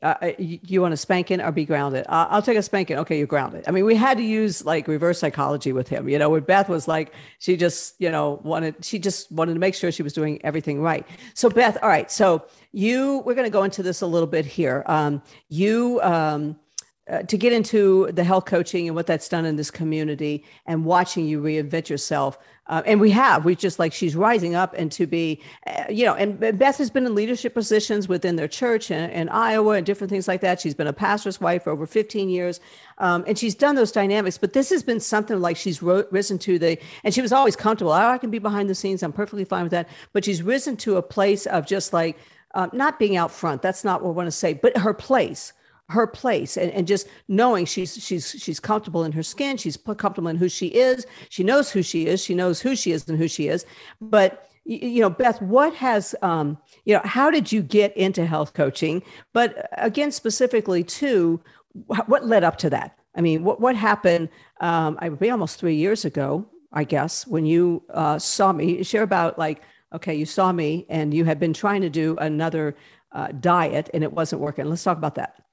uh, 0.02 0.16
uh 0.22 0.32
you, 0.38 0.60
you, 0.64 0.82
want 0.82 0.92
to 0.92 0.98
spanking 0.98 1.42
or 1.42 1.52
be 1.52 1.66
grounded? 1.66 2.06
Uh, 2.08 2.28
I'll 2.30 2.42
take 2.42 2.58
a 2.58 2.62
spanking. 2.62 2.98
Okay, 2.98 3.18
you're 3.18 3.28
grounded. 3.28 3.66
I 3.68 3.72
mean, 3.72 3.86
we 3.86 3.96
had 3.96 4.18
to 4.18 4.24
use 4.24 4.66
like 4.66 4.88
reverse 4.88 5.20
psychology 5.20 5.74
with 5.74 5.88
him. 5.88 6.08
You 6.10 6.20
know, 6.20 6.30
with 6.30 6.46
Beth 6.46 6.70
was 6.70 6.88
like 6.88 7.14
she 7.40 7.58
just 7.58 7.96
you 8.00 8.12
know 8.12 8.40
wanted 8.44 8.84
she 8.84 9.00
just 9.00 9.32
wanted 9.32 9.54
to 9.54 9.60
make 9.60 9.76
sure 9.76 9.92
she 9.92 10.04
was 10.04 10.14
doing 10.14 10.44
everything 10.44 10.82
right. 10.82 11.06
So 11.34 11.50
Beth, 11.50 11.78
all 11.82 11.90
right. 11.90 12.12
So 12.12 12.46
you 12.72 13.20
we're 13.26 13.36
going 13.36 13.48
to 13.48 13.52
go 13.52 13.64
into 13.64 13.84
this 13.84 14.02
a 14.02 14.08
little 14.08 14.28
bit 14.28 14.46
here. 14.46 14.84
Um, 14.86 15.22
you. 15.50 16.00
Um, 16.02 16.58
uh, 17.10 17.24
to 17.24 17.38
get 17.38 17.54
into 17.54 18.12
the 18.12 18.24
health 18.24 18.44
coaching 18.44 18.88
and 18.88 18.94
what 18.94 19.08
that's 19.08 19.30
done 19.30 19.46
in 19.46 19.56
this 19.56 19.72
community 19.72 20.44
and 20.66 20.84
watching 20.84 21.26
you 21.26 21.42
reinvent 21.42 21.88
yourself 21.88 22.38
uh, 22.70 22.82
and 22.86 23.00
we 23.00 23.12
have 23.12 23.46
we 23.46 23.56
just 23.56 23.80
like 23.80 23.94
she's 23.94 24.16
rising 24.16 24.56
up 24.56 24.74
and 24.78 24.92
to 24.92 25.08
be 25.08 25.42
uh, 25.66 25.86
you 25.90 26.06
know 26.06 26.14
and 26.14 26.40
beth 26.58 26.78
has 26.78 26.90
been 26.90 27.06
in 27.06 27.16
leadership 27.16 27.54
positions 27.54 28.08
within 28.08 28.36
their 28.36 28.48
church 28.48 28.92
in, 28.92 29.10
in 29.10 29.30
iowa 29.30 29.74
and 29.74 29.86
different 29.86 30.10
things 30.10 30.28
like 30.28 30.42
that. 30.42 30.60
She's 30.60 30.76
been 30.76 30.88
a 30.88 30.94
pastor's 30.94 31.40
wife 31.40 31.64
for 31.64 31.72
over 31.72 31.86
15 31.86 32.30
years. 32.30 32.60
Um, 33.00 33.24
and 33.28 33.38
she's 33.38 33.56
done 33.56 33.76
those 33.76 33.92
dynamics 33.92 34.38
but 34.38 34.54
this 34.54 34.70
has 34.70 34.84
been 34.84 35.00
something 35.00 35.40
like 35.40 35.58
she's 35.58 35.82
ro- 35.82 36.06
risen 36.12 36.38
to 36.40 36.60
the 36.60 36.78
and 37.04 37.14
she 37.14 37.22
was 37.22 37.32
always 37.32 37.56
comfortable. 37.56 37.92
Oh, 37.92 37.96
i 37.96 38.18
can 38.18 38.32
be 38.32 38.40
behind 38.40 38.70
the 38.70 38.76
scenes. 38.76 39.04
I'm 39.04 39.14
perfectly 39.14 39.46
fine 39.46 39.64
with 39.64 39.72
that. 39.72 39.88
But 40.14 40.26
she's 40.26 40.42
risen 40.42 40.78
to 40.78 40.98
a 40.98 41.02
place 41.02 41.46
of 41.46 41.66
just 41.66 41.94
like 41.94 42.18
uh, 42.54 42.68
not 42.74 42.98
being 42.98 43.18
out 43.18 43.32
front. 43.32 43.62
That's 43.62 43.84
not 43.84 44.02
what 44.02 44.10
i 44.10 44.14
want 44.14 44.28
to 44.28 44.32
say 44.32 44.54
but 44.54 44.78
her 44.78 44.94
place 44.94 45.54
her 45.90 46.06
place 46.06 46.58
and, 46.58 46.72
and 46.72 46.86
just 46.86 47.08
knowing 47.28 47.66
she's 47.66 48.02
she's 48.04 48.32
she's 48.32 48.60
comfortable 48.60 49.04
in 49.04 49.12
her 49.14 49.24
skin. 49.24 49.58
She's 49.58 49.78
comfortable 49.78 50.28
in 50.28 50.36
who 50.36 50.50
she 50.50 50.68
is. 50.68 51.06
She 51.30 51.44
knows 51.44 51.72
who 51.72 51.82
she 51.82 52.08
is. 52.08 52.22
She 52.22 52.36
knows 52.36 52.60
who 52.60 52.76
she 52.76 52.92
is 52.92 53.08
and 53.08 53.18
who 53.18 53.28
she 53.28 53.48
is. 53.48 53.66
But 54.02 54.50
you 54.66 55.00
know 55.00 55.10
beth 55.10 55.42
what 55.42 55.74
has 55.76 56.14
um 56.22 56.58
you 56.84 56.94
know 56.94 57.00
how 57.06 57.32
did 57.32 57.54
you 57.54 57.62
get 57.62 57.96
into 57.96 58.26
health 58.26 58.54
coaching? 58.54 59.02
But 59.34 59.70
again 59.78 60.12
specifically 60.12 60.84
to 60.84 61.42
what 61.88 62.26
led 62.26 62.44
up 62.44 62.58
to 62.58 62.70
that? 62.72 62.98
I 63.16 63.22
mean 63.22 63.46
what 63.46 63.62
what 63.62 63.76
happened 63.76 64.30
um 64.60 64.98
i 65.00 65.08
would 65.08 65.20
be 65.20 65.30
almost 65.30 65.60
three 65.60 65.76
years 65.76 66.04
ago 66.04 66.46
i 66.74 66.84
guess 66.84 67.26
when 67.26 67.46
you 67.46 67.84
uh, 67.94 68.20
saw 68.20 68.52
me. 68.52 68.84
Share 68.84 69.04
about 69.04 69.40
like 69.40 69.62
okay 69.94 70.16
you 70.16 70.26
saw 70.26 70.52
me 70.52 70.86
and 70.90 71.14
you 71.14 71.24
had 71.24 71.40
been 71.40 71.54
trying 71.54 71.82
to 71.82 71.90
do 71.90 72.18
another 72.18 72.76
uh, 73.14 73.30
diet 73.40 73.90
and 73.94 74.04
it 74.04 74.12
wasn't 74.12 74.42
working. 74.42 74.66
Let's 74.66 74.84
talk 74.84 74.98
about 74.98 75.16
that 75.16 75.47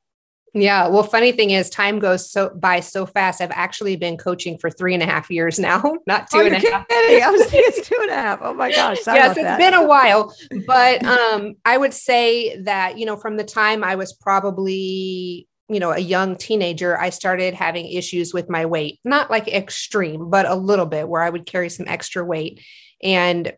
yeah. 0.54 0.86
Well, 0.86 1.02
funny 1.02 1.32
thing 1.32 1.50
is, 1.50 1.68
time 1.68 1.98
goes 1.98 2.30
so 2.30 2.50
by 2.50 2.78
so 2.78 3.06
fast. 3.06 3.40
I've 3.40 3.50
actually 3.50 3.96
been 3.96 4.16
coaching 4.16 4.56
for 4.56 4.70
three 4.70 4.94
and 4.94 5.02
a 5.02 5.06
half 5.06 5.28
years 5.28 5.58
now, 5.58 5.82
not 6.06 6.30
two 6.30 6.38
oh, 6.38 6.46
and 6.46 6.54
a 6.54 6.58
half. 6.58 6.86
I 6.90 7.28
was 7.30 7.42
thinking 7.42 7.62
it's 7.66 7.88
two 7.88 7.98
and 8.00 8.10
a 8.10 8.14
half. 8.14 8.38
Oh 8.40 8.54
my 8.54 8.70
gosh. 8.70 8.98
yes, 9.04 9.36
it's 9.36 9.42
that. 9.42 9.58
been 9.58 9.74
a 9.74 9.86
while. 9.86 10.34
But 10.66 11.04
um, 11.04 11.54
I 11.64 11.76
would 11.76 11.92
say 11.92 12.60
that, 12.62 12.96
you 12.98 13.06
know, 13.06 13.16
from 13.16 13.36
the 13.36 13.44
time 13.44 13.84
I 13.84 13.96
was 13.96 14.12
probably, 14.12 15.46
you 15.68 15.80
know, 15.80 15.90
a 15.90 15.98
young 15.98 16.36
teenager, 16.36 16.98
I 16.98 17.10
started 17.10 17.54
having 17.54 17.86
issues 17.86 18.32
with 18.32 18.48
my 18.48 18.64
weight, 18.64 19.00
not 19.04 19.30
like 19.30 19.48
extreme, 19.48 20.30
but 20.30 20.46
a 20.46 20.54
little 20.54 20.86
bit 20.86 21.08
where 21.08 21.22
I 21.22 21.30
would 21.30 21.44
carry 21.44 21.68
some 21.68 21.86
extra 21.88 22.24
weight. 22.24 22.64
And 23.02 23.52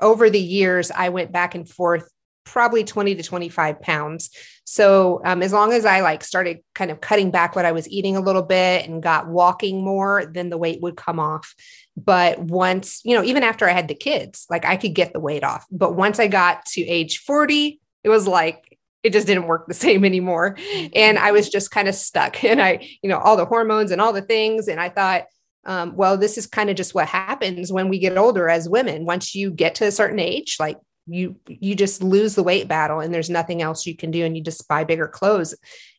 over 0.00 0.30
the 0.30 0.40
years, 0.40 0.90
I 0.90 1.10
went 1.10 1.30
back 1.30 1.54
and 1.54 1.68
forth 1.68 2.10
probably 2.44 2.84
20 2.84 3.14
to 3.14 3.22
25 3.22 3.80
pounds. 3.80 4.30
So 4.70 5.20
um, 5.24 5.42
as 5.42 5.52
long 5.52 5.72
as 5.72 5.84
I 5.84 6.00
like 6.00 6.22
started 6.22 6.60
kind 6.76 6.92
of 6.92 7.00
cutting 7.00 7.32
back 7.32 7.56
what 7.56 7.64
I 7.64 7.72
was 7.72 7.90
eating 7.90 8.16
a 8.16 8.20
little 8.20 8.44
bit 8.44 8.88
and 8.88 9.02
got 9.02 9.26
walking 9.26 9.82
more, 9.84 10.30
then 10.32 10.48
the 10.48 10.56
weight 10.56 10.80
would 10.80 10.96
come 10.96 11.18
off. 11.18 11.56
But 11.96 12.38
once, 12.38 13.00
you 13.04 13.16
know, 13.16 13.24
even 13.24 13.42
after 13.42 13.68
I 13.68 13.72
had 13.72 13.88
the 13.88 13.96
kids, 13.96 14.46
like 14.48 14.64
I 14.64 14.76
could 14.76 14.94
get 14.94 15.12
the 15.12 15.18
weight 15.18 15.42
off. 15.42 15.66
But 15.72 15.96
once 15.96 16.20
I 16.20 16.28
got 16.28 16.66
to 16.66 16.82
age 16.82 17.18
40, 17.18 17.80
it 18.04 18.08
was 18.08 18.28
like 18.28 18.78
it 19.02 19.12
just 19.12 19.26
didn't 19.26 19.48
work 19.48 19.66
the 19.66 19.74
same 19.74 20.04
anymore. 20.04 20.56
And 20.94 21.18
I 21.18 21.32
was 21.32 21.48
just 21.48 21.72
kind 21.72 21.88
of 21.88 21.96
stuck. 21.96 22.44
And 22.44 22.62
I, 22.62 22.88
you 23.02 23.10
know, 23.10 23.18
all 23.18 23.36
the 23.36 23.46
hormones 23.46 23.90
and 23.90 24.00
all 24.00 24.12
the 24.12 24.22
things. 24.22 24.68
And 24.68 24.78
I 24.78 24.88
thought, 24.88 25.24
um, 25.64 25.96
well, 25.96 26.16
this 26.16 26.38
is 26.38 26.46
kind 26.46 26.70
of 26.70 26.76
just 26.76 26.94
what 26.94 27.08
happens 27.08 27.72
when 27.72 27.88
we 27.88 27.98
get 27.98 28.16
older 28.16 28.48
as 28.48 28.68
women. 28.68 29.04
Once 29.04 29.34
you 29.34 29.50
get 29.50 29.74
to 29.76 29.86
a 29.86 29.90
certain 29.90 30.20
age, 30.20 30.58
like 30.60 30.76
you 31.12 31.36
you 31.46 31.74
just 31.74 32.02
lose 32.02 32.34
the 32.34 32.42
weight 32.42 32.68
battle 32.68 33.00
and 33.00 33.12
there's 33.12 33.30
nothing 33.30 33.62
else 33.62 33.86
you 33.86 33.96
can 33.96 34.10
do 34.10 34.24
and 34.24 34.36
you 34.36 34.42
just 34.42 34.68
buy 34.68 34.84
bigger 34.84 35.08
clothes. 35.08 35.54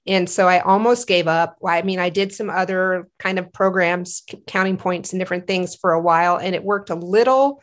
And 0.08 0.30
so 0.30 0.48
i 0.48 0.60
almost 0.60 1.08
gave 1.08 1.28
up. 1.28 1.58
I 1.66 1.82
mean 1.82 2.00
i 2.00 2.10
did 2.10 2.34
some 2.34 2.50
other 2.50 3.08
kind 3.20 3.40
of 3.40 3.54
programs 3.54 4.24
counting 4.48 4.78
points 4.78 5.14
and 5.14 5.20
different 5.20 5.48
things 5.48 5.76
for 5.76 5.94
a 5.94 6.02
while 6.02 6.38
and 6.38 6.56
it 6.56 6.64
worked 6.64 6.90
a 6.90 6.96
little 6.96 7.62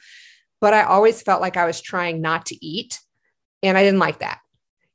but 0.60 0.74
i 0.74 0.82
always 0.82 1.22
felt 1.22 1.40
like 1.40 1.56
i 1.56 1.66
was 1.66 1.80
trying 1.80 2.20
not 2.20 2.46
to 2.46 2.64
eat 2.64 3.00
and 3.62 3.76
i 3.76 3.82
didn't 3.82 4.00
like 4.00 4.20
that. 4.20 4.40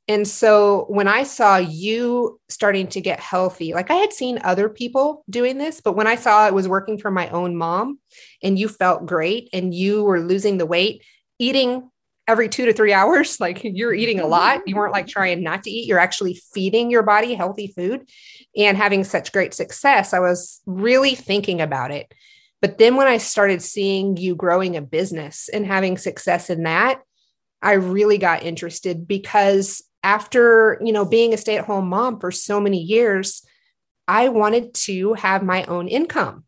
And 0.08 0.28
so 0.28 0.86
when 0.90 1.08
I 1.08 1.24
saw 1.24 1.58
you 1.58 2.40
starting 2.50 2.88
to 2.88 3.00
get 3.00 3.22
healthy, 3.22 3.74
like 3.74 3.90
I 3.90 3.96
had 3.96 4.12
seen 4.12 4.40
other 4.44 4.68
people 4.68 5.24
doing 5.30 5.58
this, 5.58 5.80
but 5.80 5.96
when 5.96 6.08
I 6.08 6.16
saw 6.16 6.46
it 6.46 6.54
was 6.54 6.68
working 6.68 6.98
for 6.98 7.10
my 7.10 7.30
own 7.30 7.56
mom 7.56 8.00
and 8.42 8.60
you 8.60 8.68
felt 8.68 9.06
great 9.06 9.50
and 9.54 9.74
you 9.74 10.04
were 10.04 10.20
losing 10.20 10.58
the 10.58 10.66
weight, 10.66 11.04
eating 11.40 11.90
every 12.28 12.48
two 12.50 12.66
to 12.66 12.74
three 12.74 12.94
hours. 12.94 13.38
Like 13.44 13.62
you're 13.64 13.94
eating 13.94 14.22
a 14.22 14.28
lot. 14.28 14.60
Mm-hmm. 14.60 14.70
You 14.70 14.76
weren't 14.76 14.94
like 14.94 15.08
trying 15.08 15.44
not 15.44 15.64
to 15.64 15.70
eat. 15.70 15.88
You're 15.88 16.00
actually 16.00 16.40
feeding 16.54 16.90
your 16.90 17.04
body 17.04 17.34
healthy 17.34 17.68
food 17.68 18.10
and 18.56 18.78
having 18.78 19.04
such 19.04 19.34
great 19.34 19.54
success. 19.54 20.14
I 20.14 20.20
was 20.20 20.62
really 20.66 21.16
thinking 21.16 21.60
about 21.60 21.92
it. 21.92 22.14
But 22.62 22.78
then 22.78 22.96
when 22.96 23.08
I 23.08 23.18
started 23.18 23.62
seeing 23.62 24.16
you 24.16 24.36
growing 24.36 24.78
a 24.78 24.82
business 24.82 25.50
and 25.50 25.66
having 25.66 25.98
success 25.98 26.50
in 26.50 26.64
that, 26.64 27.02
I 27.62 27.74
really 27.74 28.18
got 28.18 28.44
interested 28.44 29.06
because 29.08 29.84
after, 30.04 30.80
you 30.82 30.94
know, 30.94 31.04
being 31.04 31.34
a 31.34 31.38
stay-at-home 31.38 31.90
mom 31.90 32.20
for 32.20 32.32
so 32.32 32.62
many 32.62 32.82
years, 32.82 33.46
I 34.08 34.30
wanted 34.30 34.74
to 34.76 35.14
have 35.16 35.44
my 35.44 35.66
own 35.66 35.90
income 35.90 36.46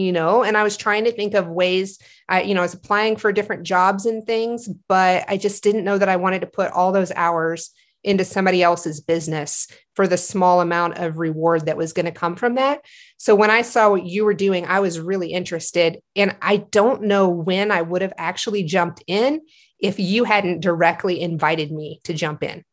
you 0.00 0.12
know 0.12 0.42
and 0.42 0.56
i 0.56 0.62
was 0.62 0.76
trying 0.76 1.04
to 1.04 1.12
think 1.12 1.34
of 1.34 1.46
ways 1.46 1.98
i 2.28 2.42
you 2.42 2.54
know 2.54 2.60
i 2.60 2.64
was 2.64 2.74
applying 2.74 3.16
for 3.16 3.32
different 3.32 3.62
jobs 3.62 4.06
and 4.06 4.24
things 4.26 4.68
but 4.88 5.24
i 5.28 5.36
just 5.36 5.62
didn't 5.62 5.84
know 5.84 5.98
that 5.98 6.08
i 6.08 6.16
wanted 6.16 6.40
to 6.40 6.46
put 6.46 6.70
all 6.72 6.92
those 6.92 7.12
hours 7.12 7.70
into 8.02 8.24
somebody 8.24 8.62
else's 8.62 9.02
business 9.02 9.68
for 9.94 10.08
the 10.08 10.16
small 10.16 10.62
amount 10.62 10.96
of 10.96 11.18
reward 11.18 11.66
that 11.66 11.76
was 11.76 11.92
going 11.92 12.06
to 12.06 12.12
come 12.12 12.34
from 12.34 12.54
that 12.54 12.80
so 13.18 13.34
when 13.34 13.50
i 13.50 13.62
saw 13.62 13.90
what 13.90 14.06
you 14.06 14.24
were 14.24 14.34
doing 14.34 14.66
i 14.66 14.80
was 14.80 14.98
really 14.98 15.32
interested 15.32 16.00
and 16.16 16.34
i 16.40 16.56
don't 16.56 17.02
know 17.02 17.28
when 17.28 17.70
i 17.70 17.82
would 17.82 18.02
have 18.02 18.14
actually 18.16 18.62
jumped 18.62 19.02
in 19.06 19.40
if 19.80 19.98
you 19.98 20.24
hadn't 20.24 20.60
directly 20.60 21.20
invited 21.20 21.72
me 21.72 22.00
to 22.04 22.14
jump 22.14 22.42
in. 22.42 22.64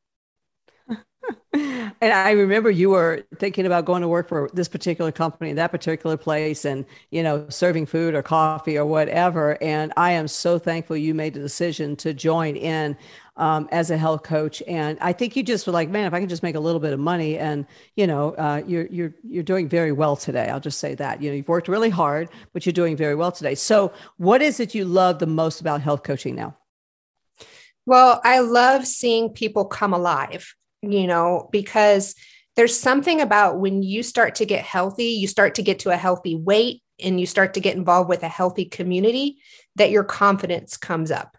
and 1.54 1.94
I 2.02 2.32
remember 2.32 2.70
you 2.70 2.90
were 2.90 3.24
thinking 3.38 3.66
about 3.66 3.86
going 3.86 4.02
to 4.02 4.08
work 4.08 4.28
for 4.28 4.50
this 4.54 4.68
particular 4.68 5.12
company, 5.12 5.54
that 5.54 5.72
particular 5.72 6.18
place, 6.18 6.66
and 6.66 6.86
you 7.10 7.24
know, 7.24 7.48
serving 7.50 7.86
food 7.86 8.14
or 8.16 8.22
coffee 8.22 8.78
or 8.78 8.86
whatever. 8.86 9.62
And 9.62 9.94
I 9.98 10.12
am 10.12 10.28
so 10.28 10.60
thankful 10.60 10.98
you 10.98 11.14
made 11.14 11.34
the 11.34 11.40
decision 11.40 11.96
to 11.98 12.14
join 12.14 12.56
in 12.56 12.98
um, 13.38 13.70
as 13.72 13.92
a 13.92 13.98
health 13.98 14.24
coach. 14.24 14.62
And 14.68 14.98
I 15.00 15.14
think 15.14 15.36
you 15.36 15.44
just 15.44 15.68
were 15.68 15.74
like, 15.74 15.90
man, 15.90 16.06
if 16.06 16.14
I 16.14 16.20
can 16.20 16.30
just 16.30 16.44
make 16.44 16.56
a 16.56 16.60
little 16.60 16.80
bit 16.80 16.94
of 16.94 17.00
money, 17.00 17.38
and 17.38 17.66
you 17.96 18.08
know, 18.08 18.32
uh, 18.34 18.62
you're 18.66 18.88
you're 18.88 19.14
you're 19.24 19.44
doing 19.44 19.70
very 19.70 19.92
well 19.92 20.16
today. 20.16 20.50
I'll 20.50 20.60
just 20.60 20.80
say 20.80 20.96
that. 20.96 21.22
You 21.22 21.30
know, 21.30 21.36
you've 21.38 21.48
worked 21.48 21.68
really 21.68 21.90
hard, 21.90 22.30
but 22.54 22.66
you're 22.66 22.74
doing 22.74 22.98
very 22.98 23.16
well 23.16 23.32
today. 23.32 23.56
So, 23.56 23.94
what 24.18 24.42
is 24.42 24.60
it 24.60 24.76
you 24.76 24.86
love 24.86 25.20
the 25.20 25.28
most 25.28 25.62
about 25.62 25.82
health 25.82 26.04
coaching 26.04 26.36
now? 26.36 26.56
Well, 27.86 28.20
I 28.24 28.40
love 28.40 28.86
seeing 28.86 29.30
people 29.30 29.64
come 29.64 29.94
alive 29.94 30.54
you 30.82 31.08
know, 31.08 31.50
because 31.52 32.16
there's 32.56 32.78
something 32.78 33.22
about 33.22 33.60
when 33.60 33.84
you 33.84 34.04
start 34.04 34.36
to 34.36 34.46
get 34.46 34.64
healthy, 34.64 35.06
you 35.06 35.28
start 35.28 35.56
to 35.56 35.62
get 35.62 35.80
to 35.80 35.92
a 35.92 35.98
healthy 35.98 36.36
weight 36.36 36.82
and 37.00 37.20
you 37.20 37.26
start 37.26 37.54
to 37.54 37.60
get 37.60 37.76
involved 37.76 38.10
with 38.10 38.24
a 38.24 38.28
healthy 38.28 38.66
community 38.66 39.38
that 39.76 39.92
your 39.92 40.04
confidence 40.04 40.76
comes 40.76 41.12
up. 41.12 41.38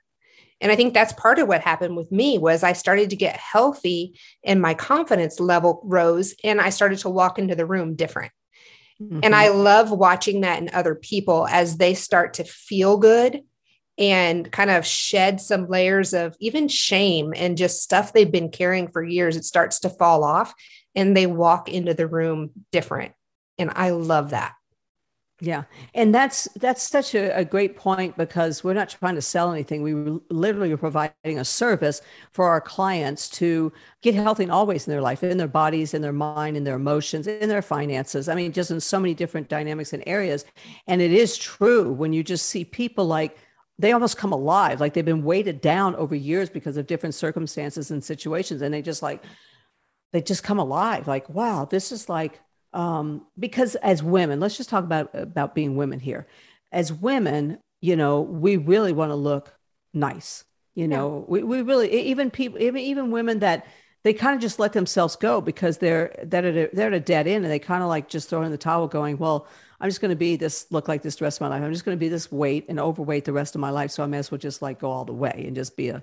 And 0.61 0.73
I 0.73 0.77
think 0.77 0.95
that's 0.95 1.13
part 1.13 1.39
of 1.39 1.49
what 1.49 1.61
happened 1.61 1.97
with 1.97 2.11
me 2.11 2.39
was 2.39 2.63
I 2.63 2.73
started 2.73 3.11
to 3.11 3.17
get 3.17 3.37
healthy 3.37 4.19
and 4.45 4.61
my 4.61 4.75
confidence 4.75 5.39
level 5.39 5.81
rose 5.85 6.35
and 6.43 6.61
I 6.61 6.71
started 6.71 6.99
to 7.01 7.09
walk 7.09 7.39
into 7.39 7.55
the 7.55 7.67
room 7.67 7.95
different. 7.95 8.33
Mm-hmm. 9.01 9.21
And 9.23 9.35
I 9.35 9.49
love 9.49 9.91
watching 9.93 10.41
that 10.41 10.61
in 10.61 10.71
other 10.73 10.97
people 10.97 11.47
as 11.49 11.77
they 11.77 11.95
start 11.95 12.35
to 12.35 12.45
feel 12.45 12.97
good 12.99 13.43
and 13.99 14.51
kind 14.53 14.71
of 14.71 14.87
shed 14.87 15.41
some 15.41 15.69
layers 15.69 16.15
of 16.15 16.37
even 16.39 16.69
shame 16.69 17.35
and 17.37 17.57
just 17.57 17.83
stuff 17.83 18.13
they've 18.13 18.31
been 18.31 18.51
carrying 18.51 18.89
for 18.89 19.03
years. 19.03 19.37
It 19.37 19.45
starts 19.45 19.81
to 19.81 19.91
fall 19.91 20.23
off 20.23 20.55
and 20.95 21.17
they 21.17 21.27
walk 21.27 21.69
into 21.69 21.95
the 21.95 22.07
room 22.07 22.51
different. 22.71 23.13
And 23.59 23.71
I 23.75 23.91
love 23.91 24.31
that. 24.31 24.55
Yeah. 25.41 25.65
And 25.95 26.13
that's 26.13 26.49
that's 26.57 26.83
such 26.83 27.15
a, 27.15 27.37
a, 27.39 27.45
great 27.45 27.77
point 27.77 28.17
because 28.17 28.65
we're 28.65 28.75
not 28.75 28.89
trying 28.89 29.15
to 29.15 29.23
sell 29.23 29.53
anything. 29.53 29.83
We 29.83 29.95
literally 30.31 30.73
are 30.73 30.77
providing 30.77 31.39
a 31.39 31.45
service 31.45 32.03
for 32.33 32.49
our 32.49 32.61
clients 32.61 33.29
to 33.31 33.73
get 34.03 34.17
healthy 34.17 34.43
in 34.43 34.51
all 34.51 34.67
ways 34.67 34.89
in 34.89 34.91
their 34.91 35.01
life, 35.01 35.23
in 35.23 35.39
their 35.39 35.47
bodies, 35.47 35.95
in 35.95 36.03
their 36.03 36.13
mind, 36.13 36.57
in 36.57 36.65
their 36.65 36.75
emotions, 36.75 37.29
in 37.29 37.49
their 37.49 37.63
finances. 37.63 38.29
I 38.29 38.35
mean, 38.35 38.51
just 38.51 38.73
in 38.73 38.81
so 38.81 38.99
many 38.99 39.15
different 39.15 39.49
dynamics 39.49 39.93
and 39.93 40.03
areas. 40.09 40.45
And 40.89 41.01
it 41.01 41.13
is 41.13 41.39
true 41.39 41.93
when 41.93 42.13
you 42.13 42.25
just 42.25 42.47
see 42.47 42.65
people 42.65 43.07
like 43.07 43.39
they 43.79 43.93
almost 43.93 44.17
come 44.17 44.33
alive. 44.33 44.81
Like 44.81 44.95
they've 44.95 45.05
been 45.05 45.23
weighted 45.23 45.61
down 45.61 45.95
over 45.97 46.15
years 46.15 46.51
because 46.51 46.77
of 46.77 46.87
different 46.87 47.15
circumstances 47.15 47.91
and 47.91 48.03
situations 48.03 48.63
and 48.63 48.75
they 48.75 48.83
just 48.83 49.03
like 49.03 49.23
they 50.13 50.21
just 50.21 50.43
come 50.43 50.59
alive. 50.59 51.07
Like 51.07 51.29
wow 51.29 51.65
this 51.65 51.93
is 51.93 52.09
like 52.09 52.41
um 52.73 53.27
because 53.39 53.75
as 53.77 54.03
women 54.03 54.41
let's 54.41 54.57
just 54.57 54.69
talk 54.69 54.85
about 54.85 55.11
about 55.15 55.55
being 55.55 55.77
women 55.77 56.01
here. 56.01 56.27
As 56.73 56.93
women 56.93 57.59
you 57.81 57.97
know 57.97 58.21
we 58.21 58.57
really 58.57 58.93
want 58.93 59.11
to 59.11 59.17
look 59.17 59.55
nice 59.95 60.45
you 60.75 60.87
know? 60.87 61.25
Yeah. 61.27 61.33
we, 61.33 61.43
we 61.43 61.63
really 61.63 61.91
even 61.91 62.31
people 62.31 62.61
even 62.61 62.81
even 62.81 63.11
women 63.11 63.41
that 63.41 63.67
they 64.09 64.15
kind 64.15 64.35
of 64.35 64.41
just 64.41 64.59
let 64.59 64.73
themselves 64.73 65.17
go 65.17 65.41
because 65.41 65.79
they're 65.79 66.15
that 66.23 66.41
they're, 66.41 66.71
they're 66.73 66.87
at 66.87 66.95
a 66.95 67.01
dead 67.01 67.27
end 67.27 67.45
and 67.45 67.53
they 67.53 67.59
kind 67.59 67.83
of 67.83 67.89
like 67.91 68.09
just 68.09 68.31
throw 68.31 68.43
in 68.43 68.51
the 68.51 68.59
towel 68.59 68.89
going 68.89 69.19
well 69.19 69.47
I'm 69.81 69.89
just 69.89 70.01
going 70.01 70.11
to 70.11 70.17
be 70.17 70.37
this, 70.37 70.67
look 70.71 70.89
like 70.89 71.03
this 71.03 71.17
the 71.17 71.25
rest 71.25 71.39
of 71.39 71.43
my 71.43 71.49
life. 71.49 71.63
I'm 71.63 71.73
just 71.73 71.85
going 71.85 71.97
to 71.97 72.01
be 72.01 72.09
this 72.09 72.33
weight 72.33 72.67
and 72.69 72.81
overweight 72.81 73.25
the 73.25 73.33
rest 73.33 73.55
of 73.55 73.61
my 73.61 73.71
life. 73.71 73.91
So 73.91 74.03
I 74.03 74.07
may 74.07 74.19
as 74.19 74.31
well 74.31 74.39
just 74.39 74.61
like 74.61 74.81
go 74.81 74.91
all 74.91 75.05
the 75.05 75.13
way 75.13 75.45
and 75.47 75.55
just 75.55 75.77
be 75.77 75.91
a 75.91 76.03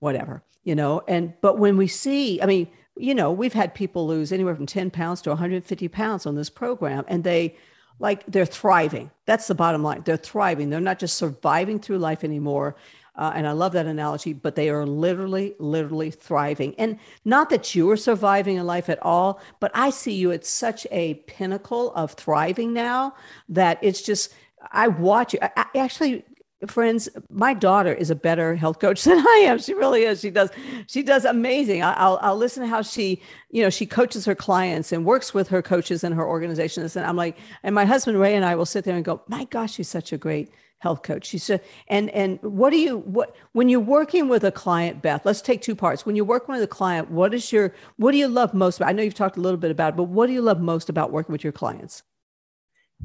whatever, 0.00 0.42
you 0.64 0.74
know? 0.74 1.02
And, 1.06 1.32
but 1.40 1.58
when 1.58 1.76
we 1.76 1.86
see, 1.86 2.42
I 2.42 2.46
mean, 2.46 2.68
you 2.96 3.14
know, 3.14 3.30
we've 3.30 3.52
had 3.52 3.74
people 3.74 4.06
lose 4.06 4.32
anywhere 4.32 4.56
from 4.56 4.66
10 4.66 4.90
pounds 4.90 5.22
to 5.22 5.30
150 5.30 5.88
pounds 5.88 6.26
on 6.26 6.34
this 6.34 6.50
program 6.50 7.04
and 7.06 7.22
they, 7.22 7.56
like 8.00 8.24
they're 8.26 8.46
thriving. 8.46 9.10
That's 9.26 9.48
the 9.48 9.56
bottom 9.56 9.82
line. 9.82 10.02
They're 10.04 10.16
thriving. 10.16 10.70
They're 10.70 10.80
not 10.80 11.00
just 11.00 11.16
surviving 11.16 11.80
through 11.80 11.98
life 11.98 12.22
anymore. 12.22 12.76
Uh, 13.18 13.32
and 13.34 13.48
I 13.48 13.52
love 13.52 13.72
that 13.72 13.86
analogy, 13.86 14.32
but 14.32 14.54
they 14.54 14.70
are 14.70 14.86
literally, 14.86 15.54
literally 15.58 16.12
thriving. 16.12 16.74
And 16.76 16.98
not 17.24 17.50
that 17.50 17.74
you 17.74 17.90
are 17.90 17.96
surviving 17.96 18.56
in 18.56 18.64
life 18.64 18.88
at 18.88 19.02
all, 19.02 19.40
but 19.58 19.72
I 19.74 19.90
see 19.90 20.12
you 20.12 20.30
at 20.30 20.46
such 20.46 20.86
a 20.92 21.14
pinnacle 21.26 21.92
of 21.94 22.12
thriving 22.12 22.72
now 22.72 23.14
that 23.48 23.78
it's 23.82 24.02
just, 24.02 24.32
I 24.70 24.86
watch 24.86 25.34
you. 25.34 25.40
I, 25.42 25.50
I 25.56 25.78
actually, 25.78 26.24
friends 26.66 27.08
my 27.30 27.54
daughter 27.54 27.92
is 27.92 28.10
a 28.10 28.14
better 28.14 28.56
health 28.56 28.80
coach 28.80 29.04
than 29.04 29.18
i 29.18 29.42
am 29.46 29.58
she 29.58 29.74
really 29.74 30.02
is 30.02 30.20
she 30.20 30.30
does 30.30 30.50
she 30.88 31.02
does 31.02 31.24
amazing 31.24 31.82
i'll 31.82 32.18
i'll 32.20 32.36
listen 32.36 32.62
to 32.62 32.68
how 32.68 32.82
she 32.82 33.20
you 33.50 33.62
know 33.62 33.70
she 33.70 33.86
coaches 33.86 34.24
her 34.24 34.34
clients 34.34 34.90
and 34.90 35.04
works 35.04 35.32
with 35.32 35.48
her 35.48 35.62
coaches 35.62 36.02
and 36.02 36.14
her 36.14 36.26
organizations 36.26 36.96
and 36.96 37.06
i'm 37.06 37.16
like 37.16 37.38
and 37.62 37.74
my 37.74 37.84
husband 37.84 38.18
ray 38.18 38.34
and 38.34 38.44
i 38.44 38.54
will 38.54 38.66
sit 38.66 38.84
there 38.84 38.96
and 38.96 39.04
go 39.04 39.22
my 39.28 39.44
gosh 39.44 39.74
she's 39.74 39.88
such 39.88 40.12
a 40.12 40.18
great 40.18 40.50
health 40.80 41.02
coach. 41.02 41.26
She 41.26 41.38
said, 41.38 41.62
and 41.88 42.10
and 42.10 42.40
what 42.42 42.70
do 42.70 42.78
you 42.78 42.98
what 42.98 43.34
when 43.52 43.68
you're 43.68 43.80
working 43.80 44.28
with 44.28 44.44
a 44.44 44.52
client, 44.52 45.02
Beth? 45.02 45.24
Let's 45.26 45.40
take 45.40 45.60
two 45.60 45.74
parts. 45.74 46.06
When 46.06 46.16
you're 46.16 46.24
working 46.24 46.54
with 46.54 46.62
a 46.62 46.68
client, 46.68 47.10
what 47.10 47.34
is 47.34 47.52
your 47.52 47.74
what 47.96 48.12
do 48.12 48.18
you 48.18 48.28
love 48.28 48.54
most 48.54 48.78
about? 48.78 48.88
I 48.88 48.92
know 48.92 49.02
you've 49.02 49.14
talked 49.14 49.36
a 49.36 49.40
little 49.40 49.58
bit 49.58 49.70
about, 49.70 49.94
it, 49.94 49.96
but 49.96 50.04
what 50.04 50.26
do 50.26 50.32
you 50.32 50.42
love 50.42 50.60
most 50.60 50.88
about 50.88 51.12
working 51.12 51.32
with 51.32 51.44
your 51.44 51.52
clients? 51.52 52.02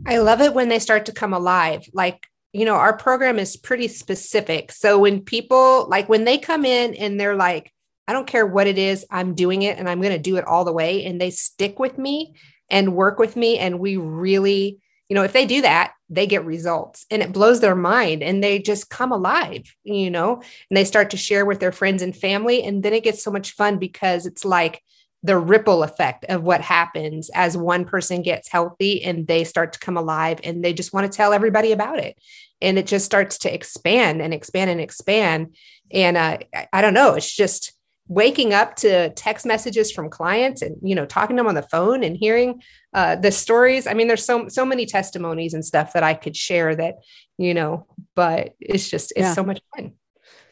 I 0.06 0.18
love 0.18 0.42
it 0.42 0.54
when 0.54 0.70
they 0.70 0.80
start 0.80 1.06
to 1.06 1.12
come 1.12 1.34
alive. 1.34 1.88
Like 1.94 2.28
you 2.54 2.66
know, 2.66 2.76
our 2.76 2.96
program 2.96 3.40
is 3.40 3.58
pretty 3.58 3.88
specific. 3.88 4.72
So 4.72 5.00
when 5.00 5.22
people 5.22 5.88
like 5.90 6.08
when 6.08 6.24
they 6.24 6.38
come 6.38 6.66
in 6.66 6.94
and 6.94 7.20
they're 7.20 7.36
like, 7.36 7.72
I 8.08 8.14
don't 8.14 8.28
care 8.28 8.46
what 8.46 8.68
it 8.68 8.78
is, 8.78 9.06
I'm 9.10 9.34
doing 9.34 9.64
it 9.64 9.80
and 9.80 9.90
I'm 9.90 10.02
going 10.02 10.14
to 10.14 10.20
do 10.20 10.38
it 10.38 10.46
all 10.46 10.64
the 10.64 10.72
way, 10.72 11.04
and 11.06 11.20
they 11.20 11.32
stick 11.32 11.80
with 11.80 11.98
me 11.98 12.36
and 12.70 12.96
work 12.96 13.20
with 13.20 13.36
me, 13.36 13.58
and 13.58 13.80
we 13.80 13.98
really 13.98 14.80
you 15.10 15.16
know 15.16 15.24
if 15.24 15.34
they 15.34 15.46
do 15.46 15.62
that 15.62 15.94
they 16.10 16.26
get 16.26 16.46
results 16.46 17.06
and 17.12 17.22
it 17.22 17.34
blows 17.34 17.60
their 17.60 17.76
mind 17.76 18.24
and 18.24 18.44
they 18.44 18.58
just 18.58 18.90
come 18.90 19.12
alive 19.12 19.76
you 19.84 20.10
know 20.10 20.36
and 20.36 20.78
they 20.78 20.86
start 20.86 21.10
to 21.10 21.18
share 21.18 21.46
with 21.46 21.60
their 21.60 21.72
friends 21.72 22.02
and 22.02 22.16
family 22.16 22.64
and 22.64 22.82
then 22.82 22.94
it 22.94 23.04
gets 23.04 23.24
so 23.24 23.30
much 23.30 23.52
fun 23.52 23.78
because 23.78 24.26
it's 24.26 24.46
like 24.46 24.82
the 25.24 25.38
ripple 25.38 25.84
effect 25.84 26.26
of 26.26 26.44
what 26.44 26.62
happens 26.62 27.30
as 27.34 27.56
one 27.58 27.86
person 27.86 28.22
gets 28.22 28.50
healthy 28.50 29.04
and 29.04 29.26
they 29.26 29.44
start 29.44 29.74
to 29.74 29.80
come 29.80 29.98
alive 29.98 30.40
and 30.44 30.64
they 30.64 30.74
just 30.74 30.94
want 30.94 31.10
to 31.10 31.16
tell 31.16 31.34
everybody 31.34 31.72
about 31.72 32.00
it. 32.00 32.18
And 32.62 32.78
it 32.78 32.88
just 32.88 33.06
starts 33.06 33.38
to 33.40 33.54
expand 33.54 34.22
and 34.22 34.34
expand 34.34 34.70
and 34.70 34.82
expand. 34.82 35.56
And 35.92 36.18
uh, 36.18 36.38
i 36.72 36.82
don't 36.82 36.96
know 36.96 37.14
it's 37.14 37.36
just 37.36 37.74
waking 38.08 38.54
up 38.54 38.76
to 38.76 39.10
text 39.12 39.46
messages 39.46 39.92
from 39.92 40.10
clients 40.10 40.62
and 40.62 40.76
you 40.82 40.94
know 40.94 41.06
talking 41.06 41.36
to 41.36 41.40
them 41.40 41.48
on 41.48 41.56
the 41.56 41.62
phone 41.64 42.04
and 42.04 42.18
hearing 42.18 42.62
uh, 42.94 43.16
the 43.16 43.32
stories. 43.32 43.88
I 43.88 43.94
mean 43.94 44.08
there's 44.08 44.26
so 44.26 44.48
so 44.50 44.66
many 44.66 44.86
testimonies 44.86 45.54
and 45.54 45.66
stuff 45.66 45.94
that 45.94 46.04
i 46.04 46.14
could 46.14 46.36
share 46.36 46.76
that 46.76 46.96
you 47.38 47.54
know 47.54 47.88
but 48.16 48.56
it's 48.60 48.90
just 48.90 49.12
it's 49.12 49.22
yeah. 49.22 49.34
so 49.34 49.44
much 49.44 49.62
fun. 49.76 49.94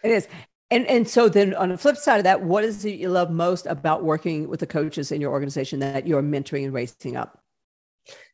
It 0.04 0.12
is 0.12 0.28
and 0.72 0.88
and 0.88 1.08
so 1.08 1.30
then 1.30 1.54
on 1.54 1.70
the 1.70 1.78
flip 1.78 1.98
side 1.98 2.18
of 2.18 2.24
that 2.24 2.42
what 2.42 2.64
is 2.64 2.84
it 2.86 2.96
you 2.96 3.10
love 3.10 3.30
most 3.30 3.68
about 3.68 4.04
working 4.04 4.48
with 4.48 4.60
the 4.60 4.68
coaches 4.68 5.12
in 5.12 5.22
your 5.22 5.32
organization 5.32 5.80
that 5.80 6.08
you're 6.08 6.24
mentoring 6.24 6.64
and 6.64 6.74
raising 6.74 7.16
up 7.16 7.40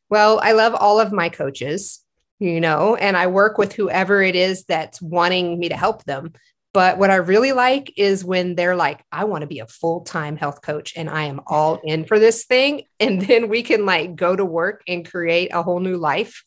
well 0.08 0.40
i 0.42 0.52
love 0.52 0.74
all 0.74 1.00
of 1.00 1.12
my 1.12 1.28
coaches 1.28 2.02
you 2.38 2.60
know 2.60 2.94
and 2.96 3.16
i 3.16 3.26
work 3.26 3.58
with 3.58 3.72
whoever 3.74 4.22
it 4.22 4.36
is 4.36 4.64
that's 4.64 5.02
wanting 5.02 5.58
me 5.58 5.68
to 5.68 5.76
help 5.76 6.04
them 6.04 6.32
but 6.74 6.98
what 6.98 7.10
I 7.10 7.16
really 7.16 7.52
like 7.52 7.92
is 7.96 8.24
when 8.24 8.54
they're 8.54 8.76
like, 8.76 9.02
I 9.10 9.24
want 9.24 9.40
to 9.40 9.48
be 9.48 9.60
a 9.60 9.66
full 9.66 10.02
time 10.02 10.36
health 10.36 10.62
coach 10.62 10.92
and 10.96 11.08
I 11.08 11.24
am 11.24 11.40
all 11.46 11.80
in 11.82 12.04
for 12.04 12.18
this 12.18 12.44
thing. 12.44 12.82
And 13.00 13.22
then 13.22 13.48
we 13.48 13.62
can 13.62 13.86
like 13.86 14.14
go 14.16 14.36
to 14.36 14.44
work 14.44 14.82
and 14.86 15.08
create 15.08 15.50
a 15.52 15.62
whole 15.62 15.80
new 15.80 15.96
life 15.96 16.44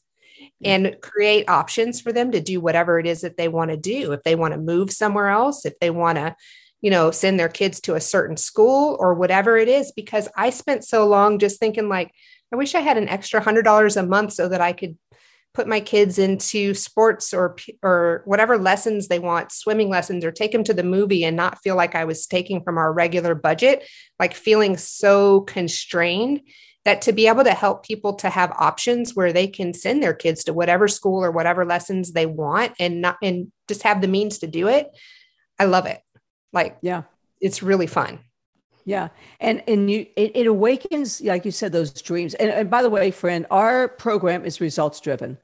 and 0.64 0.96
create 1.02 1.50
options 1.50 2.02
for 2.02 2.14
them 2.14 2.32
to 2.32 2.42
do 2.42 2.62
whatever 2.62 3.00
it 3.00 3.06
is 3.06 3.22
that 3.22 3.38
they 3.38 3.48
want 3.48 3.72
to 3.72 3.78
do. 3.78 4.12
If 4.12 4.24
they 4.24 4.36
want 4.36 4.54
to 4.54 4.60
move 4.60 4.92
somewhere 4.92 5.30
else, 5.30 5.66
if 5.66 5.80
they 5.80 5.90
want 5.90 6.18
to, 6.18 6.36
you 6.82 6.92
know, 6.92 7.12
send 7.12 7.40
their 7.40 7.50
kids 7.50 7.82
to 7.82 7.96
a 7.96 8.02
certain 8.02 8.38
school 8.38 8.98
or 9.00 9.14
whatever 9.14 9.58
it 9.58 9.68
is, 9.68 9.92
because 9.92 10.28
I 10.36 10.50
spent 10.50 10.84
so 10.84 11.08
long 11.08 11.40
just 11.40 11.60
thinking, 11.60 11.90
like, 11.90 12.12
I 12.54 12.58
wish 12.58 12.76
I 12.76 12.82
had 12.82 12.98
an 12.98 13.10
extra 13.10 13.42
hundred 13.42 13.64
dollars 13.64 13.98
a 13.98 14.06
month 14.06 14.34
so 14.34 14.50
that 14.50 14.62
I 14.62 14.74
could 14.74 14.98
put 15.54 15.68
my 15.68 15.80
kids 15.80 16.18
into 16.18 16.74
sports 16.74 17.34
or 17.34 17.56
or 17.84 18.22
whatever 18.26 18.58
lessons 18.58 19.08
they 19.08 19.20
want 19.20 19.52
swimming 19.52 19.90
lessons 19.90 20.24
or 20.24 20.32
take 20.32 20.52
them 20.52 20.64
to 20.64 20.74
the 20.74 20.84
movie 20.84 21.26
and 21.26 21.36
not 21.36 21.60
feel 21.60 21.76
like 21.76 21.94
i 21.94 22.06
was 22.06 22.26
taking 22.26 22.64
from 22.64 22.78
our 22.78 22.92
regular 22.94 23.36
budget 23.36 23.86
like 24.20 24.34
feeling 24.34 24.78
so 24.78 25.42
constrained 25.42 26.42
that 26.86 27.02
to 27.04 27.14
be 27.14 27.28
able 27.28 27.44
to 27.44 27.54
help 27.54 27.86
people 27.86 28.14
to 28.16 28.30
have 28.30 28.52
options 28.58 29.16
where 29.16 29.32
they 29.32 29.48
can 29.48 29.74
send 29.74 30.02
their 30.02 30.14
kids 30.14 30.44
to 30.44 30.54
whatever 30.54 30.88
school 30.88 31.24
or 31.24 31.32
whatever 31.32 31.66
lessons 31.66 32.12
they 32.12 32.26
want 32.26 32.74
and 32.80 33.02
not 33.02 33.18
and 33.22 33.52
just 33.68 33.84
have 33.84 34.02
the 34.02 34.08
means 34.08 34.40
to 34.40 34.48
do 34.48 34.68
it 34.68 34.90
i 35.60 35.66
love 35.66 35.86
it 35.86 36.02
like 36.54 36.78
yeah 36.82 37.04
it's 37.40 37.64
really 37.64 37.88
fun 37.88 38.20
yeah. 38.86 39.10
And 39.40 39.64
and 39.68 39.90
you 39.90 40.08
it, 40.16 40.36
it, 40.36 40.48
awakens, 40.48 41.22
like 41.22 41.46
you 41.46 41.52
said, 41.52 41.72
those 41.72 41.94
dreams. 42.02 42.34
And, 42.36 42.50
and 42.50 42.70
by 42.70 42.82
the 42.82 42.90
way, 42.90 43.12
friend, 43.12 43.46
our 43.52 43.88
program 43.88 44.46
is 44.46 44.62
results 44.62 45.00
driven. 45.00 45.38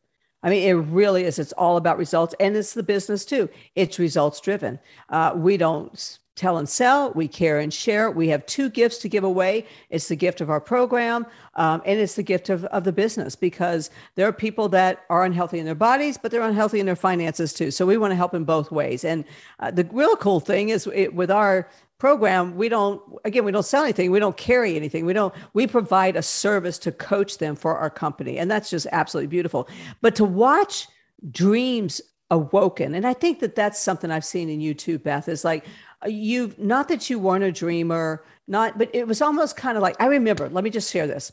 I 0.43 0.49
mean, 0.49 0.67
it 0.67 0.73
really 0.73 1.23
is. 1.23 1.39
It's 1.39 1.53
all 1.53 1.77
about 1.77 1.97
results, 1.97 2.35
and 2.39 2.55
it's 2.55 2.73
the 2.73 2.83
business 2.83 3.25
too. 3.25 3.49
It's 3.75 3.99
results 3.99 4.39
driven. 4.39 4.79
Uh, 5.09 5.33
we 5.35 5.57
don't 5.57 6.19
tell 6.37 6.57
and 6.57 6.69
sell. 6.69 7.11
We 7.11 7.27
care 7.27 7.59
and 7.59 7.73
share. 7.73 8.09
We 8.09 8.29
have 8.29 8.45
two 8.45 8.69
gifts 8.69 8.99
to 8.99 9.09
give 9.09 9.25
away. 9.25 9.65
It's 9.89 10.07
the 10.07 10.15
gift 10.15 10.39
of 10.39 10.49
our 10.49 10.61
program, 10.61 11.25
um, 11.55 11.81
and 11.85 11.99
it's 11.99 12.15
the 12.15 12.23
gift 12.23 12.49
of, 12.49 12.63
of 12.65 12.85
the 12.85 12.93
business 12.93 13.35
because 13.35 13.89
there 14.15 14.27
are 14.27 14.33
people 14.33 14.69
that 14.69 15.03
are 15.09 15.25
unhealthy 15.25 15.59
in 15.59 15.65
their 15.65 15.75
bodies, 15.75 16.17
but 16.17 16.31
they're 16.31 16.41
unhealthy 16.41 16.79
in 16.79 16.85
their 16.85 16.95
finances 16.95 17.53
too. 17.53 17.71
So 17.71 17.85
we 17.85 17.97
want 17.97 18.11
to 18.11 18.15
help 18.15 18.33
in 18.33 18.45
both 18.45 18.71
ways. 18.71 19.03
And 19.03 19.25
uh, 19.59 19.71
the 19.71 19.83
real 19.91 20.15
cool 20.15 20.39
thing 20.39 20.69
is 20.69 20.87
it, 20.93 21.13
with 21.13 21.31
our 21.31 21.67
program 21.97 22.55
we 22.55 22.69
don't 22.69 23.01
again 23.25 23.43
we 23.43 23.51
don't 23.51 23.65
sell 23.65 23.83
anything 23.83 24.11
we 24.11 24.19
don't 24.19 24.37
carry 24.37 24.75
anything 24.75 25.03
we 25.05 25.13
don't 25.13 25.33
we 25.53 25.65
provide 25.65 26.15
a 26.15 26.21
service 26.21 26.77
to 26.77 26.91
coach 26.91 27.39
them 27.39 27.55
for 27.55 27.75
our 27.75 27.89
company 27.89 28.37
and 28.37 28.51
that's 28.51 28.69
just 28.69 28.85
absolutely 28.91 29.27
beautiful 29.27 29.67
but 30.01 30.15
to 30.15 30.23
watch 30.23 30.87
dreams 31.31 31.99
awoken 32.29 32.93
and 32.93 33.07
i 33.07 33.13
think 33.13 33.39
that 33.39 33.55
that's 33.55 33.79
something 33.79 34.11
i've 34.11 34.25
seen 34.25 34.47
in 34.47 34.61
you 34.61 34.75
too 34.75 34.99
beth 34.99 35.27
is 35.27 35.43
like 35.43 35.65
you 36.05 36.53
not 36.57 36.87
that 36.87 37.09
you 37.09 37.17
weren't 37.17 37.43
a 37.43 37.51
dreamer 37.51 38.23
not 38.47 38.77
but 38.77 38.89
it 38.93 39.07
was 39.07 39.21
almost 39.21 39.57
kind 39.57 39.77
of 39.77 39.81
like 39.81 39.95
i 39.99 40.05
remember 40.05 40.47
let 40.49 40.63
me 40.63 40.69
just 40.69 40.91
share 40.91 41.07
this 41.07 41.31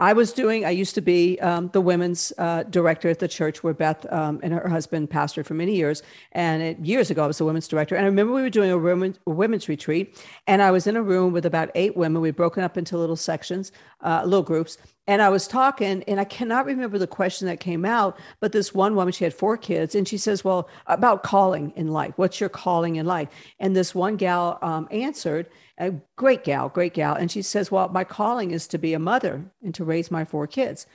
I 0.00 0.14
was 0.14 0.32
doing, 0.32 0.64
I 0.64 0.70
used 0.70 0.94
to 0.94 1.02
be 1.02 1.38
um, 1.40 1.68
the 1.74 1.80
women's 1.82 2.32
uh, 2.38 2.62
director 2.64 3.10
at 3.10 3.18
the 3.18 3.28
church 3.28 3.62
where 3.62 3.74
Beth 3.74 4.10
um, 4.10 4.40
and 4.42 4.50
her 4.54 4.66
husband 4.66 5.10
pastored 5.10 5.44
for 5.44 5.52
many 5.52 5.76
years. 5.76 6.02
And 6.32 6.62
it, 6.62 6.78
years 6.78 7.10
ago, 7.10 7.24
I 7.24 7.26
was 7.26 7.36
the 7.36 7.44
women's 7.44 7.68
director. 7.68 7.96
And 7.96 8.06
I 8.06 8.08
remember 8.08 8.32
we 8.32 8.40
were 8.40 8.48
doing 8.48 8.70
a, 8.70 8.78
women, 8.78 9.14
women's 9.26 9.68
retreat. 9.68 10.18
And 10.46 10.62
I 10.62 10.70
was 10.70 10.86
in 10.86 10.96
a 10.96 11.02
room 11.02 11.34
with 11.34 11.44
about 11.44 11.70
eight 11.74 11.98
women. 11.98 12.22
We'd 12.22 12.34
broken 12.34 12.62
up 12.62 12.78
into 12.78 12.96
little 12.96 13.14
sections, 13.14 13.72
uh, 14.00 14.22
little 14.24 14.42
groups. 14.42 14.78
And 15.10 15.20
I 15.20 15.28
was 15.28 15.48
talking, 15.48 16.04
and 16.04 16.20
I 16.20 16.24
cannot 16.24 16.66
remember 16.66 16.96
the 16.96 17.08
question 17.08 17.48
that 17.48 17.58
came 17.58 17.84
out, 17.84 18.16
but 18.38 18.52
this 18.52 18.72
one 18.72 18.94
woman, 18.94 19.12
she 19.12 19.24
had 19.24 19.34
four 19.34 19.56
kids, 19.56 19.96
and 19.96 20.06
she 20.06 20.16
says, 20.16 20.44
Well, 20.44 20.68
about 20.86 21.24
calling 21.24 21.72
in 21.74 21.88
life. 21.88 22.12
What's 22.14 22.38
your 22.38 22.48
calling 22.48 22.94
in 22.94 23.06
life? 23.06 23.28
And 23.58 23.74
this 23.74 23.92
one 23.92 24.14
gal 24.14 24.60
um, 24.62 24.86
answered, 24.92 25.48
a 25.78 25.90
great 26.14 26.44
gal, 26.44 26.68
great 26.68 26.94
gal. 26.94 27.16
And 27.16 27.28
she 27.28 27.42
says, 27.42 27.72
Well, 27.72 27.88
my 27.88 28.04
calling 28.04 28.52
is 28.52 28.68
to 28.68 28.78
be 28.78 28.94
a 28.94 29.00
mother 29.00 29.44
and 29.64 29.74
to 29.74 29.84
raise 29.84 30.12
my 30.12 30.24
four 30.24 30.46
kids. 30.46 30.86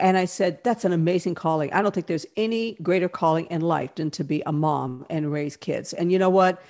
And 0.00 0.16
I 0.16 0.24
said, 0.24 0.58
That's 0.64 0.84
an 0.84 0.92
amazing 0.92 1.36
calling. 1.36 1.72
I 1.72 1.80
don't 1.80 1.94
think 1.94 2.08
there's 2.08 2.26
any 2.36 2.74
greater 2.82 3.08
calling 3.08 3.46
in 3.52 3.60
life 3.60 3.94
than 3.94 4.10
to 4.12 4.24
be 4.24 4.42
a 4.44 4.50
mom 4.50 5.06
and 5.08 5.30
raise 5.30 5.56
kids. 5.56 5.92
And 5.92 6.10
you 6.10 6.18
know 6.18 6.28
what? 6.28 6.60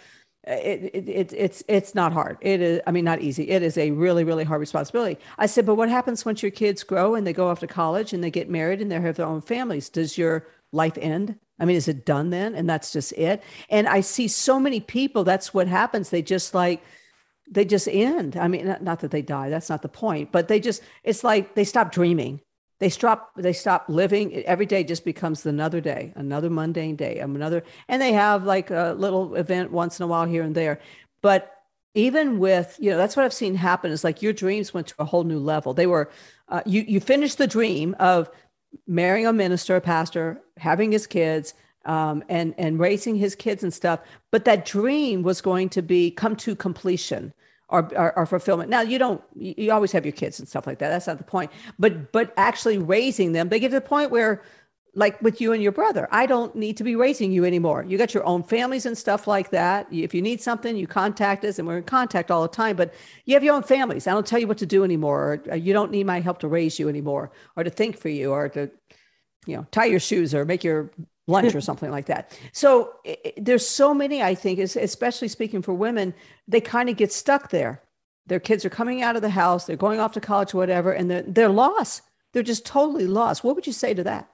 It, 0.46 0.90
it, 0.92 1.08
it, 1.08 1.32
it's 1.32 1.64
it's 1.68 1.94
not 1.94 2.12
hard. 2.12 2.36
It 2.42 2.60
is, 2.60 2.80
I 2.86 2.90
mean, 2.90 3.04
not 3.04 3.22
easy. 3.22 3.48
It 3.48 3.62
is 3.62 3.78
a 3.78 3.92
really, 3.92 4.24
really 4.24 4.44
hard 4.44 4.60
responsibility. 4.60 5.18
I 5.38 5.46
said, 5.46 5.64
but 5.64 5.76
what 5.76 5.88
happens 5.88 6.26
once 6.26 6.42
your 6.42 6.50
kids 6.50 6.82
grow 6.82 7.14
and 7.14 7.26
they 7.26 7.32
go 7.32 7.48
off 7.48 7.60
to 7.60 7.66
college 7.66 8.12
and 8.12 8.22
they 8.22 8.30
get 8.30 8.50
married 8.50 8.82
and 8.82 8.90
they 8.90 9.00
have 9.00 9.16
their 9.16 9.26
own 9.26 9.40
families? 9.40 9.88
Does 9.88 10.18
your 10.18 10.46
life 10.70 10.98
end? 11.00 11.38
I 11.58 11.64
mean, 11.64 11.76
is 11.76 11.88
it 11.88 12.04
done 12.04 12.30
then? 12.30 12.54
And 12.54 12.68
that's 12.68 12.92
just 12.92 13.12
it. 13.12 13.42
And 13.70 13.88
I 13.88 14.00
see 14.00 14.28
so 14.28 14.60
many 14.60 14.80
people, 14.80 15.24
that's 15.24 15.54
what 15.54 15.68
happens. 15.68 16.10
They 16.10 16.20
just 16.20 16.52
like, 16.52 16.82
they 17.50 17.64
just 17.64 17.88
end. 17.88 18.36
I 18.36 18.48
mean, 18.48 18.66
not, 18.66 18.82
not, 18.82 19.00
that 19.00 19.10
they 19.10 19.22
die, 19.22 19.50
that's 19.50 19.70
not 19.70 19.82
the 19.82 19.88
point, 19.88 20.32
but 20.32 20.48
they 20.48 20.60
just, 20.60 20.82
it's 21.04 21.24
like 21.24 21.54
they 21.54 21.64
stop 21.64 21.92
dreaming. 21.92 22.40
They 22.84 22.90
stop, 22.90 23.30
they 23.34 23.54
stop 23.54 23.86
living. 23.88 24.34
Every 24.44 24.66
day 24.66 24.84
just 24.84 25.06
becomes 25.06 25.46
another 25.46 25.80
day, 25.80 26.12
another 26.16 26.50
mundane 26.50 26.96
day, 26.96 27.18
another, 27.18 27.64
and 27.88 28.02
they 28.02 28.12
have 28.12 28.44
like 28.44 28.70
a 28.70 28.94
little 28.98 29.36
event 29.36 29.72
once 29.72 29.98
in 29.98 30.04
a 30.04 30.06
while 30.06 30.26
here 30.26 30.42
and 30.42 30.54
there. 30.54 30.78
But 31.22 31.50
even 31.94 32.38
with, 32.38 32.76
you 32.78 32.90
know, 32.90 32.98
that's 32.98 33.16
what 33.16 33.24
I've 33.24 33.32
seen 33.32 33.54
happen 33.54 33.90
is 33.90 34.04
like 34.04 34.20
your 34.20 34.34
dreams 34.34 34.74
went 34.74 34.88
to 34.88 34.94
a 34.98 35.06
whole 35.06 35.24
new 35.24 35.38
level. 35.38 35.72
They 35.72 35.86
were, 35.86 36.10
uh, 36.50 36.60
you, 36.66 36.82
you 36.82 37.00
finished 37.00 37.38
the 37.38 37.46
dream 37.46 37.96
of 37.98 38.28
marrying 38.86 39.26
a 39.26 39.32
minister, 39.32 39.76
a 39.76 39.80
pastor, 39.80 40.42
having 40.58 40.92
his 40.92 41.06
kids, 41.06 41.54
um, 41.86 42.22
and 42.28 42.54
and 42.58 42.78
raising 42.78 43.16
his 43.16 43.34
kids 43.34 43.62
and 43.62 43.72
stuff. 43.72 44.00
But 44.30 44.44
that 44.44 44.66
dream 44.66 45.22
was 45.22 45.40
going 45.40 45.70
to 45.70 45.80
be 45.80 46.10
come 46.10 46.36
to 46.36 46.54
completion 46.54 47.32
or, 47.82 48.26
fulfillment. 48.26 48.70
Now 48.70 48.80
you 48.80 48.98
don't 48.98 49.22
you 49.34 49.72
always 49.72 49.92
have 49.92 50.04
your 50.04 50.12
kids 50.12 50.38
and 50.38 50.48
stuff 50.48 50.66
like 50.66 50.78
that. 50.78 50.90
That's 50.90 51.06
not 51.06 51.18
the 51.18 51.24
point. 51.24 51.50
But 51.78 52.12
but 52.12 52.32
actually 52.36 52.78
raising 52.78 53.32
them, 53.32 53.48
they 53.48 53.60
get 53.60 53.68
to 53.68 53.74
the 53.74 53.80
point 53.80 54.10
where 54.10 54.42
like 54.96 55.20
with 55.20 55.40
you 55.40 55.52
and 55.52 55.62
your 55.62 55.72
brother, 55.72 56.08
I 56.10 56.26
don't 56.26 56.54
need 56.54 56.76
to 56.76 56.84
be 56.84 56.94
raising 56.96 57.32
you 57.32 57.44
anymore. 57.44 57.84
You 57.86 57.98
got 57.98 58.14
your 58.14 58.24
own 58.24 58.42
families 58.42 58.86
and 58.86 58.96
stuff 58.96 59.26
like 59.26 59.50
that. 59.50 59.86
If 59.90 60.14
you 60.14 60.22
need 60.22 60.40
something, 60.40 60.76
you 60.76 60.86
contact 60.86 61.44
us 61.44 61.58
and 61.58 61.66
we're 61.66 61.78
in 61.78 61.84
contact 61.84 62.30
all 62.30 62.42
the 62.42 62.48
time, 62.48 62.76
but 62.76 62.94
you 63.24 63.34
have 63.34 63.42
your 63.42 63.54
own 63.54 63.62
families. 63.62 64.06
I 64.06 64.12
don't 64.12 64.26
tell 64.26 64.38
you 64.38 64.46
what 64.46 64.58
to 64.58 64.66
do 64.66 64.84
anymore. 64.84 65.34
Or 65.48 65.52
uh, 65.52 65.54
you 65.56 65.72
don't 65.72 65.90
need 65.90 66.06
my 66.06 66.20
help 66.20 66.38
to 66.40 66.48
raise 66.48 66.78
you 66.78 66.88
anymore 66.88 67.32
or 67.56 67.64
to 67.64 67.70
think 67.70 67.98
for 67.98 68.08
you 68.08 68.30
or 68.30 68.48
to, 68.50 68.70
you 69.46 69.56
know, 69.56 69.66
tie 69.72 69.86
your 69.86 70.00
shoes 70.00 70.34
or 70.34 70.44
make 70.44 70.62
your 70.62 70.90
lunch 71.26 71.54
or 71.56 71.60
something 71.60 71.90
like 71.90 72.06
that. 72.06 72.38
So 72.52 72.94
it, 73.04 73.34
there's 73.36 73.66
so 73.66 73.94
many, 73.94 74.22
I 74.22 74.34
think, 74.34 74.58
especially 74.58 75.28
speaking 75.28 75.62
for 75.62 75.74
women, 75.74 76.14
they 76.48 76.60
kind 76.60 76.88
of 76.88 76.96
get 76.96 77.12
stuck 77.12 77.50
there. 77.50 77.82
Their 78.26 78.40
kids 78.40 78.64
are 78.64 78.70
coming 78.70 79.02
out 79.02 79.16
of 79.16 79.22
the 79.22 79.30
house, 79.30 79.66
they're 79.66 79.76
going 79.76 80.00
off 80.00 80.12
to 80.12 80.20
college, 80.20 80.54
or 80.54 80.58
whatever, 80.58 80.92
and 80.92 81.10
they're, 81.10 81.24
they're 81.26 81.48
lost. 81.48 82.02
They're 82.32 82.42
just 82.42 82.66
totally 82.66 83.06
lost. 83.06 83.44
What 83.44 83.54
would 83.54 83.66
you 83.66 83.72
say 83.72 83.94
to 83.94 84.04
that? 84.04 84.28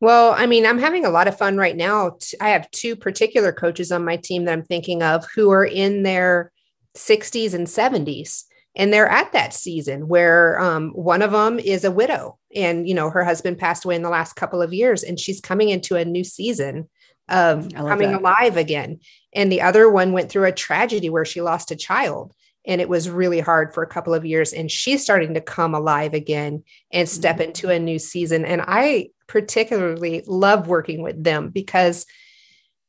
Well, 0.00 0.34
I 0.36 0.46
mean, 0.46 0.66
I'm 0.66 0.78
having 0.78 1.06
a 1.06 1.10
lot 1.10 1.28
of 1.28 1.38
fun 1.38 1.56
right 1.56 1.76
now. 1.76 2.18
I 2.40 2.50
have 2.50 2.70
two 2.70 2.96
particular 2.96 3.52
coaches 3.52 3.90
on 3.90 4.04
my 4.04 4.16
team 4.16 4.44
that 4.44 4.52
I'm 4.52 4.64
thinking 4.64 5.02
of 5.02 5.24
who 5.34 5.50
are 5.50 5.64
in 5.64 6.02
their 6.02 6.52
60s 6.96 7.54
and 7.54 7.66
70s 7.66 8.44
and 8.76 8.92
they're 8.92 9.08
at 9.08 9.32
that 9.32 9.54
season 9.54 10.06
where 10.06 10.60
um, 10.60 10.90
one 10.90 11.22
of 11.22 11.32
them 11.32 11.58
is 11.58 11.82
a 11.84 11.90
widow 11.90 12.38
and 12.54 12.88
you 12.88 12.94
know 12.94 13.10
her 13.10 13.24
husband 13.24 13.58
passed 13.58 13.84
away 13.84 13.96
in 13.96 14.02
the 14.02 14.10
last 14.10 14.34
couple 14.34 14.62
of 14.62 14.72
years 14.72 15.02
and 15.02 15.18
she's 15.18 15.40
coming 15.40 15.70
into 15.70 15.96
a 15.96 16.04
new 16.04 16.22
season 16.22 16.88
of 17.28 17.68
coming 17.74 18.12
that. 18.12 18.20
alive 18.20 18.56
again 18.56 19.00
and 19.34 19.50
the 19.50 19.62
other 19.62 19.90
one 19.90 20.12
went 20.12 20.30
through 20.30 20.44
a 20.44 20.52
tragedy 20.52 21.10
where 21.10 21.24
she 21.24 21.40
lost 21.40 21.72
a 21.72 21.76
child 21.76 22.32
and 22.64 22.80
it 22.80 22.88
was 22.88 23.10
really 23.10 23.40
hard 23.40 23.72
for 23.74 23.82
a 23.82 23.88
couple 23.88 24.14
of 24.14 24.24
years 24.24 24.52
and 24.52 24.70
she's 24.70 25.02
starting 25.02 25.34
to 25.34 25.40
come 25.40 25.74
alive 25.74 26.14
again 26.14 26.62
and 26.92 27.08
step 27.08 27.36
mm-hmm. 27.36 27.46
into 27.46 27.70
a 27.70 27.78
new 27.80 27.98
season 27.98 28.44
and 28.44 28.62
i 28.68 29.08
particularly 29.26 30.22
love 30.28 30.68
working 30.68 31.02
with 31.02 31.22
them 31.24 31.48
because 31.48 32.06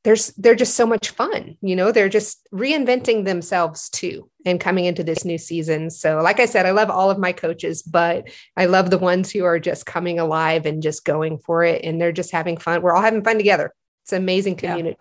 there's 0.07 0.27
they're 0.37 0.55
just 0.55 0.75
so 0.75 0.85
much 0.85 1.09
fun 1.09 1.57
you 1.59 1.75
know 1.75 1.91
they're 1.91 2.07
just 2.07 2.47
reinventing 2.53 3.25
themselves 3.25 3.89
too 3.89 4.29
and 4.45 4.61
coming 4.61 4.85
into 4.85 5.03
this 5.03 5.25
new 5.25 5.37
season. 5.37 5.89
So 5.89 6.21
like 6.21 6.39
i 6.39 6.45
said 6.45 6.65
i 6.65 6.71
love 6.71 6.89
all 6.89 7.11
of 7.11 7.19
my 7.19 7.33
coaches 7.33 7.83
but 7.83 8.29
i 8.55 8.67
love 8.67 8.89
the 8.89 8.97
ones 8.97 9.29
who 9.29 9.43
are 9.43 9.59
just 9.59 9.85
coming 9.85 10.17
alive 10.17 10.65
and 10.65 10.81
just 10.81 11.03
going 11.03 11.39
for 11.39 11.65
it 11.65 11.83
and 11.83 11.99
they're 11.99 12.13
just 12.13 12.31
having 12.31 12.55
fun. 12.55 12.81
We're 12.81 12.95
all 12.95 13.01
having 13.01 13.21
fun 13.21 13.35
together. 13.35 13.73
It's 14.03 14.13
an 14.13 14.23
amazing 14.23 14.55
community. 14.55 14.97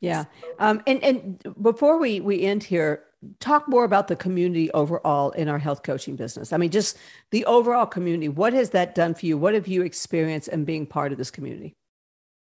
Yeah, 0.00 0.24
yeah. 0.24 0.24
Um, 0.58 0.82
and 0.86 1.04
and 1.04 1.54
before 1.60 1.98
we 1.98 2.20
we 2.20 2.40
end 2.44 2.62
here 2.62 3.04
talk 3.40 3.68
more 3.68 3.84
about 3.84 4.08
the 4.08 4.16
community 4.16 4.70
overall 4.70 5.32
in 5.32 5.48
our 5.48 5.58
health 5.58 5.82
coaching 5.82 6.16
business. 6.16 6.54
I 6.54 6.56
mean 6.56 6.70
just 6.70 6.96
the 7.30 7.44
overall 7.44 7.84
community. 7.84 8.30
What 8.30 8.54
has 8.54 8.70
that 8.70 8.94
done 8.94 9.12
for 9.12 9.26
you? 9.26 9.36
What 9.36 9.52
have 9.52 9.68
you 9.68 9.82
experienced 9.82 10.48
in 10.48 10.64
being 10.64 10.86
part 10.86 11.12
of 11.12 11.18
this 11.18 11.30
community 11.30 11.76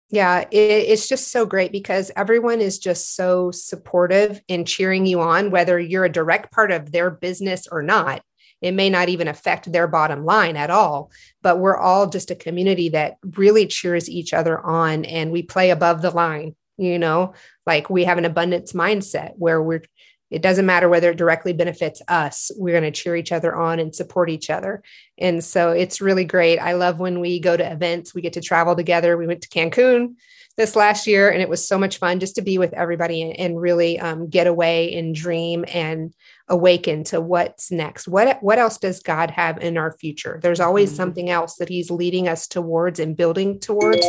yeah, 0.08 0.42
it, 0.50 0.54
it's 0.54 1.08
just 1.08 1.32
so 1.32 1.46
great 1.46 1.72
because 1.72 2.12
everyone 2.16 2.60
is 2.60 2.78
just 2.78 3.16
so 3.16 3.50
supportive 3.50 4.40
and 4.48 4.66
cheering 4.66 5.04
you 5.04 5.20
on, 5.20 5.50
whether 5.50 5.78
you're 5.78 6.04
a 6.04 6.12
direct 6.12 6.52
part 6.52 6.70
of 6.70 6.92
their 6.92 7.10
business 7.10 7.66
or 7.70 7.82
not. 7.82 8.22
It 8.62 8.72
may 8.72 8.88
not 8.88 9.08
even 9.08 9.28
affect 9.28 9.70
their 9.70 9.86
bottom 9.86 10.24
line 10.24 10.56
at 10.56 10.70
all, 10.70 11.10
but 11.42 11.58
we're 11.58 11.76
all 11.76 12.08
just 12.08 12.30
a 12.30 12.36
community 12.36 12.88
that 12.90 13.16
really 13.36 13.66
cheers 13.66 14.08
each 14.08 14.32
other 14.32 14.58
on 14.58 15.04
and 15.04 15.30
we 15.30 15.42
play 15.42 15.70
above 15.70 16.02
the 16.02 16.10
line. 16.10 16.54
You 16.78 16.98
know, 16.98 17.32
like 17.64 17.88
we 17.88 18.04
have 18.04 18.18
an 18.18 18.26
abundance 18.26 18.72
mindset 18.72 19.32
where 19.36 19.62
we're 19.62 19.82
it 20.30 20.42
doesn't 20.42 20.66
matter 20.66 20.88
whether 20.88 21.10
it 21.10 21.18
directly 21.18 21.52
benefits 21.52 22.02
us. 22.08 22.50
We're 22.56 22.78
going 22.78 22.92
to 22.92 23.00
cheer 23.00 23.16
each 23.16 23.32
other 23.32 23.54
on 23.54 23.78
and 23.78 23.94
support 23.94 24.28
each 24.28 24.50
other. 24.50 24.82
And 25.18 25.42
so 25.42 25.70
it's 25.70 26.00
really 26.00 26.24
great. 26.24 26.58
I 26.58 26.72
love 26.72 26.98
when 26.98 27.20
we 27.20 27.38
go 27.38 27.56
to 27.56 27.72
events, 27.72 28.14
we 28.14 28.22
get 28.22 28.32
to 28.34 28.40
travel 28.40 28.74
together. 28.74 29.16
We 29.16 29.26
went 29.26 29.42
to 29.42 29.48
Cancun 29.48 30.16
this 30.56 30.74
last 30.74 31.06
year, 31.06 31.30
and 31.30 31.42
it 31.42 31.48
was 31.48 31.66
so 31.66 31.78
much 31.78 31.98
fun 31.98 32.18
just 32.18 32.36
to 32.36 32.42
be 32.42 32.58
with 32.58 32.72
everybody 32.72 33.22
and, 33.22 33.38
and 33.38 33.60
really 33.60 34.00
um, 34.00 34.28
get 34.28 34.46
away 34.46 34.94
and 34.94 35.14
dream 35.14 35.64
and 35.72 36.14
awaken 36.48 37.04
to 37.04 37.20
what's 37.20 37.70
next. 37.70 38.08
What, 38.08 38.42
what 38.42 38.58
else 38.58 38.78
does 38.78 39.00
God 39.00 39.30
have 39.30 39.58
in 39.58 39.76
our 39.76 39.92
future? 39.92 40.40
There's 40.42 40.60
always 40.60 40.90
mm-hmm. 40.90 40.96
something 40.96 41.30
else 41.30 41.56
that 41.56 41.68
He's 41.68 41.90
leading 41.90 42.26
us 42.26 42.48
towards 42.48 42.98
and 42.98 43.16
building 43.16 43.60
towards. 43.60 44.06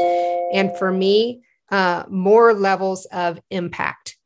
And 0.53 0.75
for 0.77 0.91
me, 0.91 1.41
uh, 1.69 2.03
more 2.10 2.53
levels 2.53 3.06
of 3.12 3.39
impact 3.51 4.16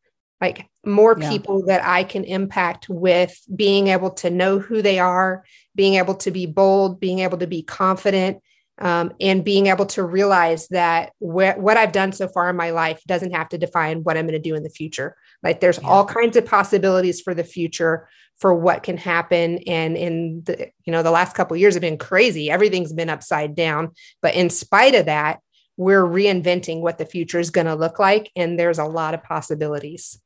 like 0.41 0.67
more 0.83 1.15
yeah. 1.17 1.29
people 1.29 1.65
that 1.67 1.85
I 1.85 2.03
can 2.03 2.23
impact 2.23 2.89
with 2.89 3.39
being 3.55 3.87
able 3.87 4.09
to 4.11 4.29
know 4.29 4.59
who 4.59 4.81
they 4.81 4.97
are, 4.97 5.45
being 5.75 5.95
able 5.95 6.15
to 6.15 6.31
be 6.31 6.47
bold, 6.47 6.99
being 6.99 7.19
able 7.19 7.37
to 7.37 7.47
be 7.47 7.61
confident, 7.61 8.41
um, 8.79 9.13
and 9.21 9.45
being 9.45 9.67
able 9.67 9.85
to 9.85 10.03
realize 10.03 10.67
that 10.69 11.11
wh- 11.19 11.57
what 11.57 11.77
I've 11.77 11.91
done 11.91 12.11
so 12.11 12.27
far 12.27 12.49
in 12.49 12.55
my 12.55 12.71
life 12.71 12.99
doesn't 13.05 13.35
have 13.35 13.49
to 13.49 13.59
define 13.59 14.03
what 14.03 14.17
I'm 14.17 14.25
going 14.25 14.41
to 14.41 14.49
do 14.49 14.55
in 14.55 14.63
the 14.63 14.69
future. 14.69 15.15
Like 15.43 15.59
there's 15.59 15.79
yeah. 15.79 15.87
all 15.87 16.05
kinds 16.05 16.35
of 16.35 16.47
possibilities 16.47 17.21
for 17.21 17.35
the 17.35 17.43
future 17.43 18.09
for 18.39 18.55
what 18.55 18.81
can 18.81 18.97
happen. 18.97 19.59
And 19.67 19.95
in 19.95 20.41
the, 20.45 20.71
you 20.83 20.91
know, 20.91 21.03
the 21.03 21.11
last 21.11 21.35
couple 21.35 21.55
years 21.57 21.75
have 21.75 21.81
been 21.81 21.99
crazy. 21.99 22.49
Everything's 22.49 22.91
been 22.91 23.09
upside 23.09 23.55
down. 23.55 23.91
But 24.23 24.33
in 24.33 24.49
spite 24.49 24.95
of 24.95 25.05
that, 25.05 25.41
we're 25.77 26.03
reinventing 26.03 26.81
what 26.81 26.97
the 26.97 27.05
future 27.05 27.39
is 27.39 27.51
going 27.51 27.67
to 27.67 27.75
look 27.75 27.99
like. 27.99 28.31
And 28.35 28.59
there's 28.59 28.79
a 28.79 28.85
lot 28.85 29.13
of 29.13 29.21
possibilities. 29.21 30.19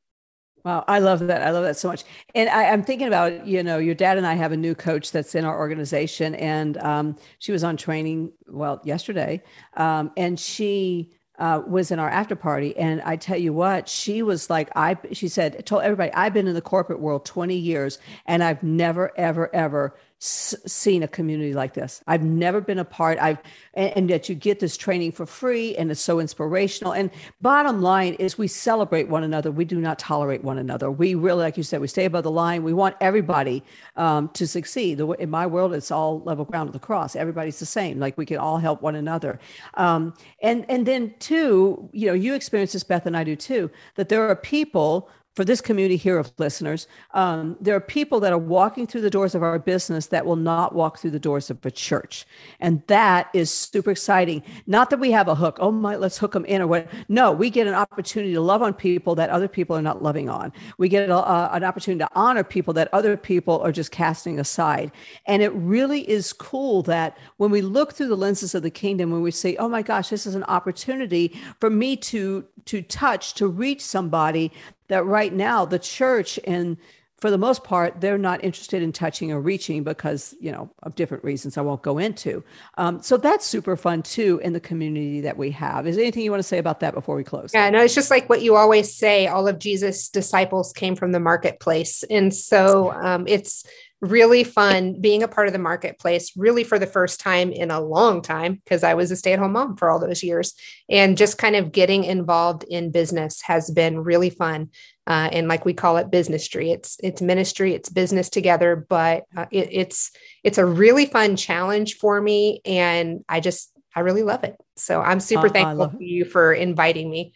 Wow, 0.66 0.82
I 0.88 0.98
love 0.98 1.20
that. 1.28 1.42
I 1.42 1.50
love 1.50 1.62
that 1.62 1.76
so 1.76 1.86
much. 1.86 2.02
And 2.34 2.48
I, 2.48 2.64
am 2.64 2.82
thinking 2.82 3.06
about, 3.06 3.46
you 3.46 3.62
know, 3.62 3.78
your 3.78 3.94
dad 3.94 4.18
and 4.18 4.26
I 4.26 4.34
have 4.34 4.50
a 4.50 4.56
new 4.56 4.74
coach 4.74 5.12
that's 5.12 5.36
in 5.36 5.44
our 5.44 5.56
organization, 5.56 6.34
and 6.34 6.76
um, 6.78 7.16
she 7.38 7.52
was 7.52 7.62
on 7.62 7.76
training, 7.76 8.32
well, 8.48 8.80
yesterday, 8.82 9.44
um, 9.76 10.10
and 10.16 10.40
she 10.40 11.12
uh, 11.38 11.62
was 11.68 11.92
in 11.92 12.00
our 12.00 12.10
after 12.10 12.34
party. 12.34 12.76
And 12.76 13.00
I 13.02 13.14
tell 13.14 13.36
you 13.36 13.52
what, 13.52 13.88
she 13.88 14.22
was 14.22 14.50
like, 14.50 14.68
I, 14.74 14.96
she 15.12 15.28
said, 15.28 15.64
told 15.66 15.84
everybody, 15.84 16.12
I've 16.14 16.34
been 16.34 16.48
in 16.48 16.54
the 16.54 16.60
corporate 16.60 16.98
world 16.98 17.24
20 17.24 17.54
years, 17.54 18.00
and 18.26 18.42
I've 18.42 18.64
never, 18.64 19.12
ever, 19.16 19.54
ever 19.54 19.94
seen 20.18 21.02
a 21.02 21.08
community 21.08 21.52
like 21.52 21.74
this. 21.74 22.02
I've 22.06 22.22
never 22.22 22.60
been 22.60 22.78
a 22.78 22.84
part. 22.84 23.18
I've 23.18 23.38
and, 23.74 23.92
and, 23.96 24.10
that 24.10 24.28
you 24.28 24.34
get 24.34 24.60
this 24.60 24.76
training 24.76 25.12
for 25.12 25.26
free, 25.26 25.76
and 25.76 25.90
it's 25.90 26.00
so 26.00 26.20
inspirational. 26.20 26.94
And 26.94 27.10
bottom 27.42 27.82
line 27.82 28.14
is, 28.14 28.38
we 28.38 28.48
celebrate 28.48 29.08
one 29.08 29.24
another. 29.24 29.50
We 29.50 29.66
do 29.66 29.78
not 29.78 29.98
tolerate 29.98 30.42
one 30.42 30.56
another. 30.56 30.90
We 30.90 31.14
really, 31.14 31.42
like 31.42 31.58
you 31.58 31.62
said, 31.62 31.82
we 31.82 31.88
stay 31.88 32.06
above 32.06 32.24
the 32.24 32.30
line. 32.30 32.62
We 32.62 32.72
want 32.72 32.96
everybody 33.00 33.62
um, 33.96 34.28
to 34.30 34.46
succeed. 34.46 35.00
In 35.00 35.28
my 35.28 35.46
world, 35.46 35.74
it's 35.74 35.90
all 35.90 36.20
level 36.20 36.46
ground 36.46 36.68
of 36.68 36.72
the 36.72 36.78
cross. 36.78 37.14
Everybody's 37.14 37.58
the 37.58 37.66
same. 37.66 38.00
Like 38.00 38.16
we 38.16 38.24
can 38.24 38.38
all 38.38 38.56
help 38.56 38.80
one 38.80 38.96
another. 38.96 39.38
Um, 39.74 40.14
and 40.42 40.64
and 40.70 40.86
then 40.86 41.14
two, 41.18 41.90
you 41.92 42.06
know, 42.06 42.14
you 42.14 42.34
experience 42.34 42.72
this, 42.72 42.84
Beth, 42.84 43.04
and 43.04 43.16
I 43.16 43.24
do 43.24 43.36
too. 43.36 43.70
That 43.96 44.08
there 44.08 44.26
are 44.28 44.36
people 44.36 45.10
for 45.36 45.44
this 45.44 45.60
community 45.60 45.96
here 45.96 46.18
of 46.18 46.32
listeners, 46.38 46.88
um, 47.12 47.58
there 47.60 47.76
are 47.76 47.80
people 47.80 48.20
that 48.20 48.32
are 48.32 48.38
walking 48.38 48.86
through 48.86 49.02
the 49.02 49.10
doors 49.10 49.34
of 49.34 49.42
our 49.42 49.58
business 49.58 50.06
that 50.06 50.24
will 50.24 50.34
not 50.34 50.74
walk 50.74 50.98
through 50.98 51.10
the 51.10 51.20
doors 51.20 51.50
of 51.50 51.64
a 51.66 51.70
church. 51.70 52.26
And 52.58 52.82
that 52.86 53.28
is 53.34 53.50
super 53.50 53.90
exciting. 53.90 54.42
Not 54.66 54.88
that 54.88 54.98
we 54.98 55.10
have 55.10 55.28
a 55.28 55.34
hook, 55.34 55.58
oh 55.60 55.70
my, 55.70 55.96
let's 55.96 56.16
hook 56.16 56.32
them 56.32 56.46
in 56.46 56.62
or 56.62 56.66
what. 56.66 56.88
No, 57.10 57.32
we 57.32 57.50
get 57.50 57.66
an 57.66 57.74
opportunity 57.74 58.32
to 58.32 58.40
love 58.40 58.62
on 58.62 58.72
people 58.72 59.14
that 59.16 59.28
other 59.28 59.46
people 59.46 59.76
are 59.76 59.82
not 59.82 60.02
loving 60.02 60.30
on. 60.30 60.54
We 60.78 60.88
get 60.88 61.10
a, 61.10 61.54
an 61.54 61.64
opportunity 61.64 61.98
to 61.98 62.10
honor 62.14 62.42
people 62.42 62.72
that 62.72 62.88
other 62.94 63.18
people 63.18 63.60
are 63.60 63.72
just 63.72 63.90
casting 63.90 64.40
aside. 64.40 64.90
And 65.26 65.42
it 65.42 65.52
really 65.52 66.08
is 66.08 66.32
cool 66.32 66.80
that 66.84 67.18
when 67.36 67.50
we 67.50 67.60
look 67.60 67.92
through 67.92 68.08
the 68.08 68.16
lenses 68.16 68.54
of 68.54 68.62
the 68.62 68.70
kingdom, 68.70 69.10
when 69.10 69.20
we 69.20 69.32
say, 69.32 69.54
oh 69.56 69.68
my 69.68 69.82
gosh, 69.82 70.08
this 70.08 70.26
is 70.26 70.34
an 70.34 70.44
opportunity 70.44 71.38
for 71.60 71.68
me 71.68 71.94
to, 71.96 72.46
to 72.64 72.80
touch, 72.80 73.34
to 73.34 73.46
reach 73.48 73.84
somebody 73.84 74.50
that 74.88 75.04
right 75.04 75.32
now 75.32 75.64
the 75.64 75.78
church 75.78 76.38
and 76.44 76.76
for 77.16 77.30
the 77.30 77.38
most 77.38 77.64
part 77.64 78.00
they're 78.00 78.18
not 78.18 78.44
interested 78.44 78.82
in 78.82 78.92
touching 78.92 79.32
or 79.32 79.40
reaching 79.40 79.82
because 79.82 80.34
you 80.38 80.52
know 80.52 80.70
of 80.82 80.94
different 80.94 81.24
reasons 81.24 81.56
i 81.56 81.60
won't 81.60 81.82
go 81.82 81.98
into. 81.98 82.44
Um, 82.76 83.02
so 83.02 83.16
that's 83.16 83.46
super 83.46 83.76
fun 83.76 84.02
too 84.02 84.40
in 84.44 84.52
the 84.52 84.60
community 84.60 85.22
that 85.22 85.36
we 85.36 85.50
have. 85.52 85.86
Is 85.86 85.96
anything 85.96 86.22
you 86.22 86.30
want 86.30 86.40
to 86.40 86.48
say 86.48 86.58
about 86.58 86.80
that 86.80 86.94
before 86.94 87.16
we 87.16 87.24
close? 87.24 87.52
Yeah 87.54 87.70
no 87.70 87.82
it's 87.82 87.94
just 87.94 88.10
like 88.10 88.28
what 88.28 88.42
you 88.42 88.56
always 88.56 88.94
say 88.94 89.26
all 89.26 89.48
of 89.48 89.58
jesus 89.58 90.08
disciples 90.08 90.72
came 90.72 90.94
from 90.94 91.12
the 91.12 91.20
marketplace. 91.20 92.02
And 92.10 92.34
so 92.34 92.92
um, 92.92 93.26
it's 93.26 93.64
really 94.00 94.44
fun 94.44 95.00
being 95.00 95.22
a 95.22 95.28
part 95.28 95.46
of 95.46 95.52
the 95.52 95.58
marketplace, 95.58 96.32
really 96.36 96.64
for 96.64 96.78
the 96.78 96.86
first 96.86 97.20
time 97.20 97.50
in 97.50 97.70
a 97.70 97.80
long 97.80 98.22
time, 98.22 98.54
because 98.54 98.84
I 98.84 98.94
was 98.94 99.10
a 99.10 99.16
stay 99.16 99.32
at 99.32 99.38
home 99.38 99.52
mom 99.52 99.76
for 99.76 99.90
all 99.90 99.98
those 99.98 100.22
years. 100.22 100.54
And 100.88 101.16
just 101.16 101.38
kind 101.38 101.56
of 101.56 101.72
getting 101.72 102.04
involved 102.04 102.64
in 102.64 102.90
business 102.90 103.40
has 103.42 103.70
been 103.70 104.00
really 104.00 104.30
fun. 104.30 104.70
Uh, 105.06 105.28
and 105.32 105.48
like 105.48 105.64
we 105.64 105.72
call 105.72 105.96
it 105.98 106.10
businessry, 106.10 106.72
it's 106.72 106.96
it's 107.00 107.22
ministry, 107.22 107.74
it's 107.74 107.88
business 107.88 108.28
together, 108.28 108.86
but 108.88 109.22
uh, 109.36 109.46
it, 109.52 109.68
it's 109.70 110.10
it's 110.42 110.58
a 110.58 110.66
really 110.66 111.06
fun 111.06 111.36
challenge 111.36 111.94
for 111.94 112.20
me, 112.20 112.60
and 112.64 113.24
I 113.28 113.38
just 113.38 113.70
I 113.94 114.00
really 114.00 114.24
love 114.24 114.42
it. 114.42 114.56
So 114.76 115.00
I'm 115.00 115.20
super 115.20 115.46
uh, 115.46 115.50
thankful 115.50 115.90
for 115.90 116.02
you 116.02 116.24
for 116.24 116.52
inviting 116.52 117.08
me. 117.08 117.34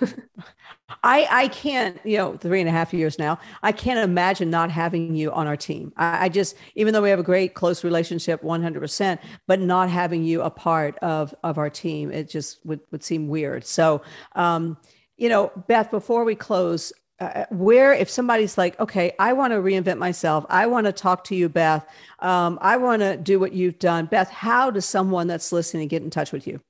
I 1.02 1.26
I 1.30 1.48
can't, 1.48 1.98
you 2.04 2.16
know, 2.16 2.36
three 2.36 2.60
and 2.60 2.68
a 2.68 2.72
half 2.72 2.92
years 2.92 3.18
now. 3.18 3.38
I 3.62 3.72
can't 3.72 3.98
imagine 3.98 4.50
not 4.50 4.70
having 4.70 5.14
you 5.14 5.32
on 5.32 5.46
our 5.46 5.56
team. 5.56 5.92
I, 5.96 6.26
I 6.26 6.28
just, 6.28 6.56
even 6.74 6.92
though 6.92 7.02
we 7.02 7.10
have 7.10 7.18
a 7.18 7.24
great 7.24 7.54
close 7.54 7.84
relationship, 7.84 8.42
one 8.42 8.62
hundred 8.62 8.80
percent, 8.80 9.20
but 9.46 9.60
not 9.60 9.90
having 9.90 10.24
you 10.24 10.42
a 10.42 10.50
part 10.50 10.96
of 10.98 11.34
of 11.42 11.58
our 11.58 11.70
team, 11.70 12.10
it 12.10 12.28
just 12.28 12.64
would 12.64 12.80
would 12.90 13.02
seem 13.02 13.28
weird. 13.28 13.64
So, 13.64 14.02
um, 14.34 14.76
you 15.16 15.28
know, 15.28 15.52
Beth, 15.68 15.90
before 15.90 16.24
we 16.24 16.34
close, 16.34 16.92
uh, 17.20 17.44
where 17.50 17.92
if 17.92 18.10
somebody's 18.10 18.58
like 18.58 18.78
okay 18.80 19.12
i 19.20 19.32
want 19.32 19.52
to 19.52 19.58
reinvent 19.58 19.96
myself 19.96 20.44
i 20.48 20.66
want 20.66 20.86
to 20.86 20.92
talk 20.92 21.22
to 21.22 21.36
you 21.36 21.48
beth 21.48 21.86
um, 22.18 22.58
i 22.60 22.76
want 22.76 23.00
to 23.00 23.16
do 23.16 23.38
what 23.38 23.52
you've 23.52 23.78
done 23.78 24.06
beth 24.06 24.28
how 24.28 24.70
does 24.72 24.84
someone 24.84 25.28
that's 25.28 25.52
listening 25.52 25.86
get 25.86 26.02
in 26.02 26.10
touch 26.10 26.32
with 26.32 26.48
you 26.48 26.60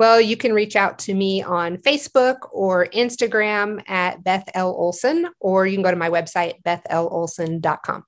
well, 0.00 0.18
you 0.18 0.34
can 0.34 0.54
reach 0.54 0.76
out 0.76 0.98
to 1.00 1.12
me 1.12 1.42
on 1.42 1.76
Facebook 1.76 2.48
or 2.52 2.86
Instagram 2.86 3.86
at 3.86 4.24
Beth 4.24 4.48
L. 4.54 4.70
Olson, 4.70 5.28
or 5.40 5.66
you 5.66 5.76
can 5.76 5.82
go 5.82 5.90
to 5.90 5.96
my 5.96 6.08
website, 6.08 6.54
bethelolson.com. 6.62 8.04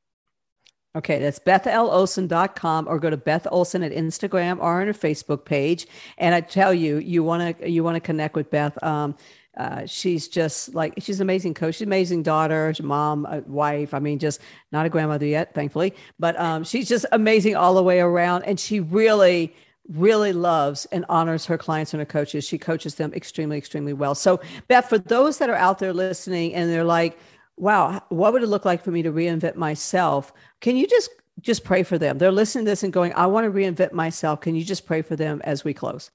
Okay, 0.97 1.19
that's 1.19 1.39
bethelolson.com 1.39 2.89
or 2.89 2.99
go 2.99 3.11
to 3.11 3.19
Beth 3.19 3.47
Olson 3.51 3.83
at 3.83 3.93
Instagram 3.93 4.59
or 4.59 4.81
on 4.81 4.87
her 4.87 4.95
Facebook 4.95 5.45
page. 5.45 5.87
And 6.17 6.35
I 6.35 6.41
tell 6.41 6.73
you, 6.73 6.97
you 6.97 7.23
want 7.23 7.59
to 7.59 7.69
you 7.69 7.85
want 7.85 7.97
to 7.97 8.01
connect 8.01 8.37
with 8.37 8.51
Beth. 8.51 8.83
Um, 8.83 9.15
uh, 9.59 9.85
she's 9.85 10.29
just 10.29 10.75
like 10.75 10.95
she's 10.99 11.21
an 11.21 11.27
amazing 11.27 11.53
coach, 11.53 11.75
she's 11.75 11.87
amazing 11.87 12.23
daughter, 12.23 12.73
mom, 12.83 13.27
wife. 13.47 13.93
I 13.93 13.99
mean, 13.99 14.19
just 14.19 14.41
not 14.71 14.87
a 14.87 14.89
grandmother 14.89 15.27
yet, 15.27 15.55
thankfully, 15.55 15.93
but 16.19 16.41
um, 16.41 16.65
she's 16.65 16.89
just 16.89 17.05
amazing 17.13 17.55
all 17.55 17.75
the 17.75 17.83
way 17.83 18.01
around. 18.01 18.45
And 18.45 18.59
she 18.59 18.81
really 18.81 19.55
really 19.95 20.33
loves 20.33 20.87
and 20.87 21.05
honors 21.09 21.47
her 21.47 21.59
clients 21.59 21.93
and 21.93 22.01
her 22.01 22.07
coaches. 22.07 22.45
She 22.45 22.59
coaches 22.59 22.95
them 22.97 23.13
extremely, 23.15 23.59
extremely 23.59 23.93
well. 23.93 24.15
So, 24.15 24.41
Beth, 24.69 24.89
for 24.89 24.99
those 24.99 25.39
that 25.39 25.51
are 25.51 25.57
out 25.57 25.79
there 25.79 25.93
listening 25.93 26.55
and 26.55 26.71
they're 26.71 26.85
like, 26.85 27.19
wow, 27.57 28.03
what 28.09 28.33
would 28.33 28.43
it 28.43 28.49
look 28.49 28.65
like 28.65 28.83
for 28.83 28.91
me 28.91 29.03
to 29.03 29.13
reinvent 29.13 29.57
myself? 29.57 30.33
Can 30.61 30.77
you 30.77 30.87
just 30.87 31.11
just 31.41 31.65
pray 31.65 31.83
for 31.83 31.99
them? 31.99 32.19
They're 32.19 32.31
listening 32.31 32.65
to 32.67 32.71
this 32.71 32.83
and 32.83 32.93
going, 32.93 33.13
I 33.15 33.27
want 33.27 33.45
to 33.45 33.51
reinvent 33.51 33.93
myself. 33.93 34.41
Can 34.41 34.55
you 34.55 34.65
just 34.65 34.87
pray 34.87 35.03
for 35.03 35.17
them 35.17 35.41
as 35.45 35.65
we 35.65 35.73
close? 35.73 36.11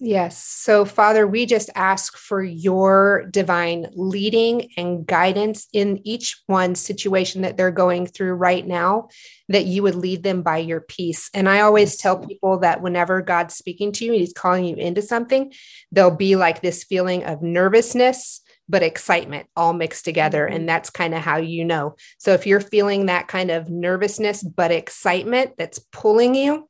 Yes. 0.00 0.38
So, 0.44 0.84
Father, 0.84 1.26
we 1.26 1.44
just 1.44 1.70
ask 1.74 2.16
for 2.16 2.40
your 2.40 3.26
divine 3.32 3.88
leading 3.94 4.70
and 4.76 5.04
guidance 5.04 5.66
in 5.72 6.06
each 6.06 6.40
one 6.46 6.76
situation 6.76 7.42
that 7.42 7.56
they're 7.56 7.72
going 7.72 8.06
through 8.06 8.34
right 8.34 8.64
now, 8.64 9.08
that 9.48 9.64
you 9.64 9.82
would 9.82 9.96
lead 9.96 10.22
them 10.22 10.42
by 10.42 10.58
your 10.58 10.80
peace. 10.80 11.30
And 11.34 11.48
I 11.48 11.62
always 11.62 11.96
tell 11.96 12.24
people 12.24 12.58
that 12.60 12.80
whenever 12.80 13.22
God's 13.22 13.56
speaking 13.56 13.90
to 13.92 14.04
you, 14.04 14.12
and 14.12 14.20
he's 14.20 14.32
calling 14.32 14.66
you 14.66 14.76
into 14.76 15.02
something, 15.02 15.52
there'll 15.90 16.12
be 16.12 16.36
like 16.36 16.62
this 16.62 16.84
feeling 16.84 17.24
of 17.24 17.42
nervousness, 17.42 18.40
but 18.68 18.84
excitement 18.84 19.48
all 19.56 19.72
mixed 19.72 20.04
together. 20.04 20.44
Mm-hmm. 20.46 20.54
And 20.54 20.68
that's 20.68 20.90
kind 20.90 21.12
of 21.12 21.22
how 21.22 21.38
you 21.38 21.64
know. 21.64 21.96
So, 22.18 22.34
if 22.34 22.46
you're 22.46 22.60
feeling 22.60 23.06
that 23.06 23.26
kind 23.26 23.50
of 23.50 23.68
nervousness, 23.68 24.44
but 24.44 24.70
excitement 24.70 25.54
that's 25.58 25.80
pulling 25.90 26.36
you, 26.36 26.68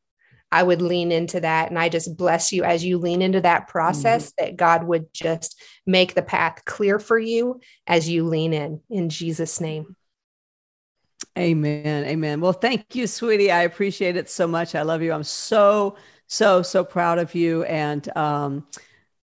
I 0.51 0.63
would 0.63 0.81
lean 0.81 1.13
into 1.13 1.41
that. 1.41 1.71
And 1.71 1.79
I 1.79 1.89
just 1.89 2.17
bless 2.17 2.53
you 2.53 2.65
as 2.65 2.85
you 2.85 2.99
lean 2.99 3.23
into 3.23 3.41
that 3.43 3.69
process 3.69 4.33
mm-hmm. 4.33 4.45
that 4.45 4.57
God 4.57 4.85
would 4.85 5.13
just 5.13 5.61
make 5.87 6.15
the 6.15 6.23
path 6.23 6.65
clear 6.65 6.99
for 6.99 7.19
you 7.19 7.61
as 7.87 8.09
you 8.09 8.27
lean 8.27 8.53
in, 8.53 8.81
in 8.91 9.09
Jesus' 9.09 9.61
name. 9.61 9.95
Amen. 11.39 12.05
Amen. 12.05 12.41
Well, 12.41 12.53
thank 12.53 12.95
you, 12.95 13.07
sweetie. 13.07 13.51
I 13.51 13.63
appreciate 13.63 14.17
it 14.17 14.31
so 14.31 14.47
much. 14.47 14.75
I 14.75 14.83
love 14.83 15.03
you. 15.03 15.13
I'm 15.13 15.23
so, 15.23 15.97
so, 16.27 16.63
so 16.63 16.83
proud 16.83 17.19
of 17.19 17.35
you. 17.35 17.65
And, 17.65 18.17
um, 18.17 18.67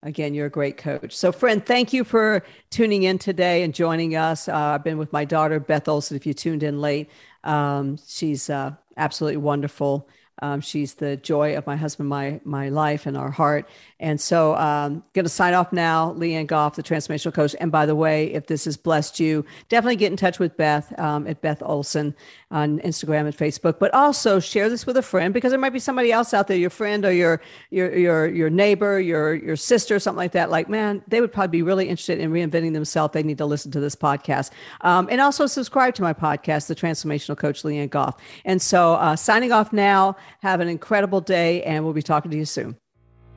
Again, 0.05 0.35
you're 0.35 0.45
a 0.45 0.51
great 0.51 0.77
coach. 0.77 1.15
So, 1.15 1.31
friend, 1.31 1.65
thank 1.65 1.91
you 1.91 2.03
for 2.03 2.43
tuning 2.69 3.03
in 3.03 3.17
today 3.17 3.63
and 3.63 3.73
joining 3.73 4.15
us. 4.15 4.47
Uh, 4.47 4.55
I've 4.55 4.83
been 4.83 4.99
with 4.99 5.11
my 5.11 5.25
daughter, 5.25 5.59
Beth 5.59 5.87
Olson. 5.87 6.15
If 6.15 6.27
you 6.27 6.33
tuned 6.35 6.61
in 6.61 6.79
late, 6.79 7.09
um, 7.43 7.97
she's 8.05 8.47
uh, 8.51 8.73
absolutely 8.97 9.37
wonderful. 9.37 10.07
Um, 10.41 10.59
she's 10.59 10.95
the 10.95 11.15
joy 11.17 11.55
of 11.55 11.65
my 11.65 11.75
husband, 11.75 12.09
my 12.09 12.41
my 12.43 12.69
life, 12.69 13.05
and 13.05 13.15
our 13.15 13.31
heart. 13.31 13.69
And 13.99 14.19
so, 14.19 14.55
um, 14.55 15.03
going 15.13 15.23
to 15.23 15.29
sign 15.29 15.53
off 15.53 15.71
now. 15.71 16.13
Leanne 16.13 16.47
Goff, 16.47 16.75
the 16.75 16.83
transformational 16.83 17.33
coach. 17.33 17.55
And 17.61 17.71
by 17.71 17.85
the 17.85 17.95
way, 17.95 18.33
if 18.33 18.47
this 18.47 18.65
has 18.65 18.75
blessed 18.75 19.21
you, 19.21 19.45
definitely 19.69 19.95
get 19.95 20.11
in 20.11 20.17
touch 20.17 20.37
with 20.37 20.57
Beth 20.57 20.97
um, 20.99 21.25
at 21.27 21.41
Beth 21.41 21.63
Olson 21.63 22.13
on 22.51 22.79
Instagram 22.79 23.21
and 23.21 23.35
Facebook. 23.35 23.79
But 23.79 23.93
also 23.93 24.41
share 24.41 24.69
this 24.69 24.85
with 24.85 24.97
a 24.97 25.01
friend 25.01 25.33
because 25.33 25.51
there 25.51 25.59
might 25.59 25.71
be 25.71 25.79
somebody 25.79 26.11
else 26.11 26.33
out 26.33 26.47
there, 26.47 26.57
your 26.57 26.69
friend 26.69 27.05
or 27.05 27.13
your 27.13 27.41
your 27.69 27.95
your 27.95 28.27
your 28.27 28.49
neighbor, 28.49 28.99
your 28.99 29.33
your 29.33 29.55
sister, 29.55 29.99
something 29.99 30.17
like 30.17 30.33
that. 30.33 30.51
Like, 30.51 30.67
man, 30.67 31.01
they 31.07 31.21
would 31.21 31.31
probably 31.31 31.59
be 31.59 31.61
really 31.61 31.87
interested 31.87 32.19
in 32.19 32.31
reinventing 32.31 32.73
themselves. 32.73 33.13
They 33.13 33.23
need 33.23 33.37
to 33.37 33.45
listen 33.45 33.71
to 33.71 33.79
this 33.79 33.95
podcast. 33.95 34.51
Um, 34.81 35.07
and 35.09 35.21
also 35.21 35.47
subscribe 35.47 35.95
to 35.95 36.01
my 36.01 36.13
podcast, 36.13 36.67
The 36.67 36.75
Transformational 36.75 37.37
Coach 37.37 37.63
Leanne 37.63 37.89
Goff. 37.89 38.17
And 38.43 38.61
so, 38.61 38.95
uh, 38.95 39.15
signing 39.15 39.53
off 39.53 39.71
now. 39.71 40.17
Have 40.41 40.59
an 40.59 40.67
incredible 40.67 41.21
day, 41.21 41.63
and 41.63 41.83
we'll 41.83 41.93
be 41.93 42.01
talking 42.01 42.31
to 42.31 42.37
you 42.37 42.45
soon. 42.45 42.77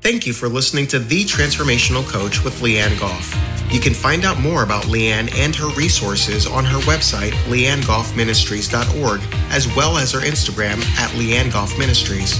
Thank 0.01 0.27
you 0.27 0.33
for 0.33 0.49
listening 0.49 0.87
to 0.89 1.01
The 1.01 1.25
Transformational 1.25 2.07
Coach 2.07 2.45
with 2.45 2.61
Leanne 2.61 2.99
Goff. 3.01 3.35
You 3.73 3.81
can 3.81 3.95
find 3.95 4.25
out 4.25 4.39
more 4.39 4.63
about 4.63 4.85
Leanne 4.85 5.35
and 5.35 5.55
her 5.57 5.69
resources 5.71 6.47
on 6.47 6.65
her 6.65 6.79
website, 6.81 7.33
leannegoffministries.org, 7.49 9.21
as 9.51 9.67
well 9.75 9.99
as 9.99 10.13
her 10.13 10.21
Instagram 10.21 10.81
at 10.99 11.11
Leanne 11.11 11.53
Goff 11.53 11.77
Ministries. 11.79 12.39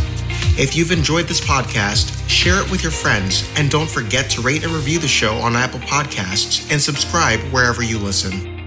If 0.57 0.77
you've 0.77 0.93
enjoyed 0.93 1.27
this 1.27 1.41
podcast, 1.41 2.29
share 2.29 2.63
it 2.63 2.71
with 2.71 2.83
your 2.83 2.93
friends, 2.93 3.49
and 3.57 3.71
don't 3.71 3.91
forget 3.91 4.31
to 4.31 4.41
rate 4.41 4.63
and 4.63 4.73
review 4.73 5.01
the 5.01 5.09
show 5.09 5.35
on 5.35 5.57
Apple 5.57 5.81
Podcasts 5.81 6.71
and 6.71 6.81
subscribe 6.81 7.41
wherever 7.53 7.83
you 7.83 7.99
listen. 7.99 8.58